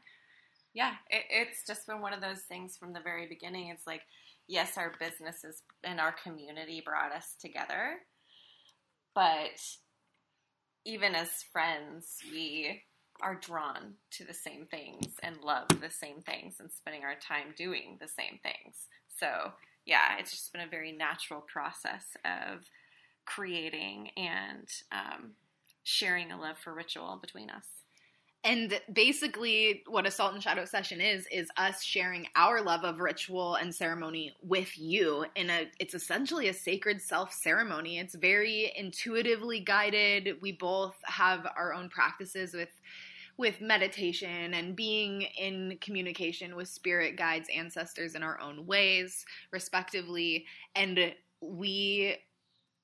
Yeah. 0.74 0.96
It, 1.10 1.24
it's 1.30 1.64
just 1.66 1.86
been 1.86 2.00
one 2.00 2.12
of 2.12 2.20
those 2.20 2.42
things 2.44 2.76
from 2.76 2.92
the 2.92 3.00
very 3.00 3.26
beginning. 3.28 3.68
It's 3.68 3.86
like, 3.86 4.02
yes, 4.48 4.76
our 4.76 4.94
businesses 5.00 5.62
and 5.84 6.00
our 6.00 6.12
community 6.12 6.82
brought 6.84 7.12
us 7.12 7.36
together, 7.40 8.00
but 9.14 9.58
even 10.86 11.16
as 11.16 11.42
friends, 11.52 12.18
we 12.30 12.82
are 13.20 13.34
drawn 13.34 13.94
to 14.12 14.24
the 14.24 14.32
same 14.32 14.66
things 14.66 15.14
and 15.22 15.36
love 15.42 15.66
the 15.80 15.90
same 15.90 16.22
things 16.22 16.56
and 16.60 16.70
spending 16.70 17.02
our 17.02 17.16
time 17.16 17.54
doing 17.56 17.98
the 18.00 18.06
same 18.06 18.38
things. 18.42 18.86
So, 19.08 19.52
yeah, 19.84 20.16
it's 20.18 20.30
just 20.30 20.52
been 20.52 20.62
a 20.62 20.70
very 20.70 20.92
natural 20.92 21.40
process 21.40 22.04
of 22.24 22.64
creating 23.24 24.10
and 24.16 24.68
um, 24.92 25.32
sharing 25.82 26.30
a 26.30 26.40
love 26.40 26.56
for 26.58 26.72
ritual 26.72 27.18
between 27.20 27.50
us. 27.50 27.66
And 28.46 28.80
basically, 28.92 29.82
what 29.88 30.06
a 30.06 30.10
Salt 30.10 30.34
and 30.34 30.42
Shadow 30.42 30.64
session 30.64 31.00
is 31.00 31.26
is 31.32 31.48
us 31.56 31.82
sharing 31.82 32.28
our 32.36 32.62
love 32.62 32.84
of 32.84 33.00
ritual 33.00 33.56
and 33.56 33.74
ceremony 33.74 34.36
with 34.40 34.78
you. 34.78 35.26
In 35.34 35.50
a, 35.50 35.68
it's 35.80 35.94
essentially 35.94 36.46
a 36.46 36.54
sacred 36.54 37.02
self 37.02 37.32
ceremony. 37.32 37.98
It's 37.98 38.14
very 38.14 38.72
intuitively 38.76 39.58
guided. 39.58 40.36
We 40.40 40.52
both 40.52 40.94
have 41.06 41.44
our 41.56 41.74
own 41.74 41.88
practices 41.88 42.54
with 42.54 42.68
with 43.36 43.60
meditation 43.60 44.54
and 44.54 44.76
being 44.76 45.22
in 45.22 45.76
communication 45.80 46.54
with 46.54 46.68
spirit 46.68 47.16
guides, 47.16 47.48
ancestors 47.52 48.14
in 48.14 48.22
our 48.22 48.40
own 48.40 48.64
ways, 48.64 49.24
respectively. 49.50 50.46
And 50.76 51.12
we 51.40 52.16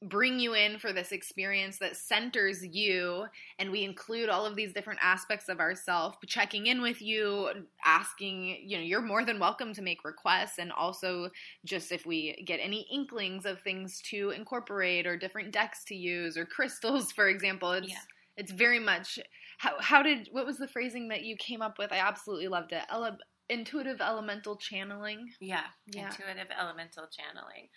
bring 0.09 0.41
you 0.41 0.55
in 0.55 0.79
for 0.79 0.93
this 0.93 1.13
experience 1.13 1.79
that 1.79 1.97
centers 1.97 2.65
you 2.67 3.25
and 3.59 3.71
we 3.71 3.85
include 3.85 4.29
all 4.29 4.45
of 4.45 4.57
these 4.57 4.73
different 4.73 4.99
aspects 5.03 5.49
of 5.49 5.61
ourself 5.61 6.17
checking 6.27 6.67
in 6.67 6.83
with 6.83 7.01
you 7.01 7.49
asking 7.85 8.59
you 8.65 8.77
know 8.77 8.83
you're 8.83 9.01
more 9.01 9.25
than 9.25 9.39
welcome 9.39 9.73
to 9.73 9.83
make 9.83 10.05
requests 10.05 10.59
and 10.59 10.73
also 10.73 11.31
just 11.65 11.93
if 11.93 12.05
we 12.05 12.43
get 12.47 12.59
any 12.63 12.87
inklings 12.93 13.47
of 13.47 13.61
things 13.61 14.01
to 14.03 14.31
incorporate 14.31 15.07
or 15.07 15.17
different 15.17 15.53
decks 15.53 15.85
to 15.85 15.95
use 15.95 16.37
or 16.37 16.45
crystals 16.45 17.13
for 17.13 17.29
example 17.29 17.71
it's 17.73 17.89
Yeah. 17.89 17.99
it's 18.37 18.53
very 18.53 18.81
much 18.81 19.19
how, 19.59 19.79
how 19.81 20.03
did 20.03 20.29
what 20.33 20.47
was 20.47 20.59
the 20.59 20.69
phrasing 20.69 21.09
that 21.09 21.23
you 21.23 21.37
came 21.37 21.63
up 21.63 21.79
with 21.79 21.93
i 21.93 21.99
absolutely 21.99 22.49
loved 22.49 22.73
it 22.73 22.83
Ele- 22.91 23.19
intuitive 23.49 24.01
elemental 24.01 24.57
channeling 24.57 25.29
Yeah, 25.41 25.65
Yeah. 25.87 26.07
intuitive 26.09 26.49
elemental 26.59 27.07
channeling. 27.07 27.69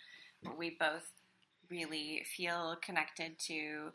We 0.56 0.76
both 0.78 1.04
really 1.70 2.24
feel 2.36 2.76
connected 2.82 3.38
to 3.46 3.90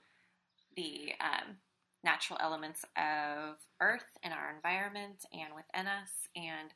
the 0.76 1.12
um, 1.20 1.56
natural 2.04 2.40
elements 2.42 2.84
of 2.98 3.56
Earth 3.82 4.06
and 4.24 4.34
our 4.34 4.54
environment 4.56 5.26
and 5.34 5.54
within 5.56 5.88
us, 5.88 6.10
and 6.36 6.70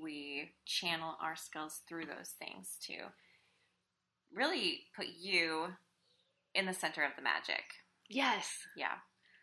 we 0.00 0.52
channel 0.64 1.16
our 1.22 1.36
skills 1.36 1.82
through 1.88 2.06
those 2.06 2.30
things 2.38 2.76
to 2.86 2.94
really 4.34 4.80
put 4.96 5.06
you 5.18 5.66
in 6.54 6.66
the 6.66 6.72
center 6.72 7.02
of 7.04 7.12
the 7.16 7.22
magic. 7.22 7.62
yes 8.08 8.48
Yeah, 8.76 8.96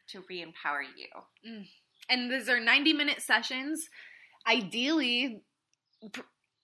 to 0.10 0.24
re 0.30 0.42
empower 0.42 0.82
you. 0.82 1.66
and 2.10 2.32
these 2.32 2.50
are 2.50 2.60
90 2.60 2.94
minute 2.94 3.22
sessions 3.22 3.88
ideally 4.48 5.44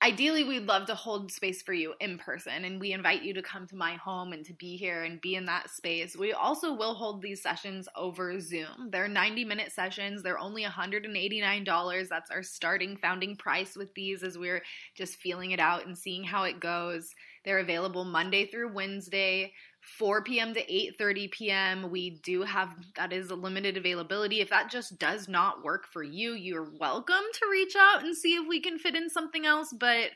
ideally 0.06 0.44
we'd 0.44 0.68
love 0.68 0.86
to 0.86 0.94
hold 0.94 1.32
space 1.32 1.64
for 1.64 1.74
you 1.74 1.96
in 2.00 2.20
person 2.20 2.64
and 2.64 2.80
we 2.80 2.94
invite 2.94 3.24
you 3.24 3.34
to 3.34 3.42
come 3.42 3.66
to 3.66 3.76
my 3.76 3.96
home 3.96 4.34
and 4.34 4.46
to 4.46 4.54
be 4.54 4.78
here 4.78 5.04
and 5.04 5.20
be 5.20 5.34
in 5.34 5.46
that 5.46 5.72
space. 5.72 6.16
We 6.16 6.32
also 6.32 6.76
will 6.76 6.94
hold 6.94 7.24
these 7.24 7.42
sessions 7.42 7.90
over 7.96 8.40
zoom. 8.40 8.92
They're 8.92 9.08
90 9.08 9.46
minute 9.46 9.72
sessions. 9.72 10.22
They're 10.22 10.38
only 10.38 10.64
$189 10.64 12.08
that's 12.08 12.30
our 12.30 12.44
starting 12.44 12.96
founding 12.96 13.36
price 13.36 13.76
with 13.76 13.96
these 13.96 14.22
as 14.22 14.38
we're 14.38 14.62
just 14.94 15.16
feeling 15.16 15.52
it 15.52 15.60
out 15.60 15.88
and 15.88 15.98
seeing 15.98 16.24
how 16.24 16.44
it 16.44 16.60
goes. 16.60 17.16
They're 17.44 17.60
available 17.60 18.06
monday 18.06 18.46
through 18.46 18.74
wednesday 18.74 19.54
4 19.98 20.24
p.m. 20.24 20.54
to 20.54 20.66
8:30 20.66 21.32
p.m. 21.32 21.92
We 21.92 22.22
do 22.24 22.42
have 22.44 22.76
that 22.96 23.14
is 23.14 23.30
a 23.30 23.36
limited 23.36 23.78
availability. 23.78 24.42
If 24.42 24.50
that 24.50 24.72
just 24.72 24.98
does 25.00 25.28
not 25.28 25.64
work 25.64 25.88
for 25.92 26.04
you, 26.04 26.34
you're 26.34 26.72
welcome 26.80 27.16
to 27.16 27.48
reach 27.50 27.76
out 27.78 28.04
and 28.04 28.16
see 28.16 28.36
if 28.36 28.48
we 28.48 28.60
can 28.60 28.80
fit 28.80 28.96
in 28.96 29.10
something 29.10 29.46
else, 29.46 29.74
but 29.78 30.12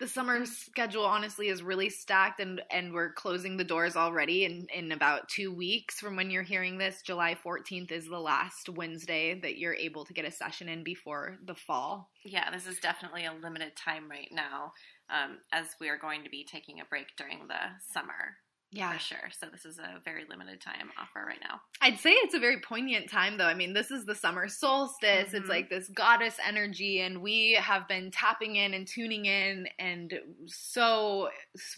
the 0.00 0.08
summer 0.08 0.46
schedule 0.46 1.04
honestly 1.04 1.48
is 1.48 1.62
really 1.62 1.90
stacked 1.90 2.40
and 2.40 2.62
and 2.70 2.94
we're 2.94 3.12
closing 3.12 3.58
the 3.58 3.64
doors 3.64 3.96
already 3.96 4.44
in 4.44 4.66
in 4.74 4.92
about 4.92 5.28
2 5.28 5.52
weeks 5.52 6.00
from 6.00 6.16
when 6.16 6.30
you're 6.30 6.42
hearing 6.42 6.78
this. 6.78 7.02
July 7.02 7.36
14th 7.44 7.92
is 7.92 8.06
the 8.06 8.18
last 8.18 8.68
Wednesday 8.70 9.38
that 9.40 9.58
you're 9.58 9.74
able 9.74 10.06
to 10.06 10.14
get 10.14 10.24
a 10.24 10.30
session 10.30 10.68
in 10.68 10.82
before 10.82 11.36
the 11.44 11.54
fall. 11.54 12.10
Yeah, 12.24 12.50
this 12.50 12.66
is 12.66 12.80
definitely 12.80 13.26
a 13.26 13.34
limited 13.34 13.76
time 13.76 14.10
right 14.10 14.30
now, 14.32 14.72
um, 15.10 15.38
as 15.52 15.66
we 15.80 15.90
are 15.90 15.98
going 15.98 16.24
to 16.24 16.30
be 16.30 16.44
taking 16.44 16.80
a 16.80 16.86
break 16.86 17.08
during 17.16 17.46
the 17.48 17.60
summer 17.92 18.36
Yeah. 18.72 18.92
for 18.92 18.98
sure. 19.00 19.30
So 19.32 19.46
this 19.50 19.64
is 19.64 19.78
a 19.80 20.00
very 20.04 20.24
limited 20.30 20.60
time 20.60 20.90
offer 20.96 21.24
right 21.26 21.40
now. 21.42 21.60
I'd 21.80 21.98
say 21.98 22.10
it's 22.12 22.34
a 22.34 22.38
very 22.38 22.60
poignant 22.60 23.10
time, 23.10 23.36
though. 23.36 23.46
I 23.46 23.54
mean, 23.54 23.72
this 23.72 23.90
is 23.90 24.04
the 24.04 24.14
summer 24.14 24.46
solstice. 24.46 25.34
It's 25.34 25.46
Mhm. 25.46 25.48
like 25.48 25.68
this 25.70 25.88
goddess 25.88 26.36
energy, 26.44 27.00
and 27.00 27.20
we 27.20 27.52
have 27.54 27.88
been 27.88 28.10
tapping 28.12 28.56
in 28.56 28.74
and 28.74 28.86
tuning 28.86 29.26
in, 29.26 29.66
and 29.80 30.12
so 30.46 31.30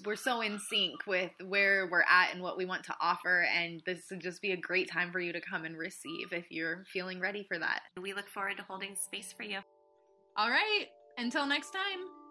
we're 0.04 0.16
so 0.16 0.42
in 0.42 0.58
sync 0.58 1.06
with 1.06 1.32
where 1.44 1.86
we're 1.90 2.04
at 2.08 2.32
and 2.34 2.42
what 2.42 2.58
we 2.58 2.66
want 2.66 2.84
to 2.84 2.96
offer. 3.00 3.42
And 3.42 3.82
this 3.86 4.10
would 4.10 4.20
just 4.20 4.42
be 4.42 4.52
a 4.52 4.56
great 4.56 4.90
time 4.90 5.12
for 5.12 5.20
you 5.20 5.32
to 5.32 5.40
come 5.40 5.64
and 5.64 5.78
receive 5.78 6.32
if 6.32 6.50
you're 6.50 6.84
feeling 6.92 7.20
ready 7.20 7.44
for 7.48 7.58
that. 7.58 7.82
We 8.00 8.12
look 8.12 8.28
forward 8.28 8.58
to 8.58 8.64
holding 8.64 8.96
space 8.96 9.32
for 9.32 9.44
you. 9.44 9.60
All 10.36 10.50
right. 10.50 10.86
Until 11.16 11.46
next 11.46 11.70
time. 11.70 12.21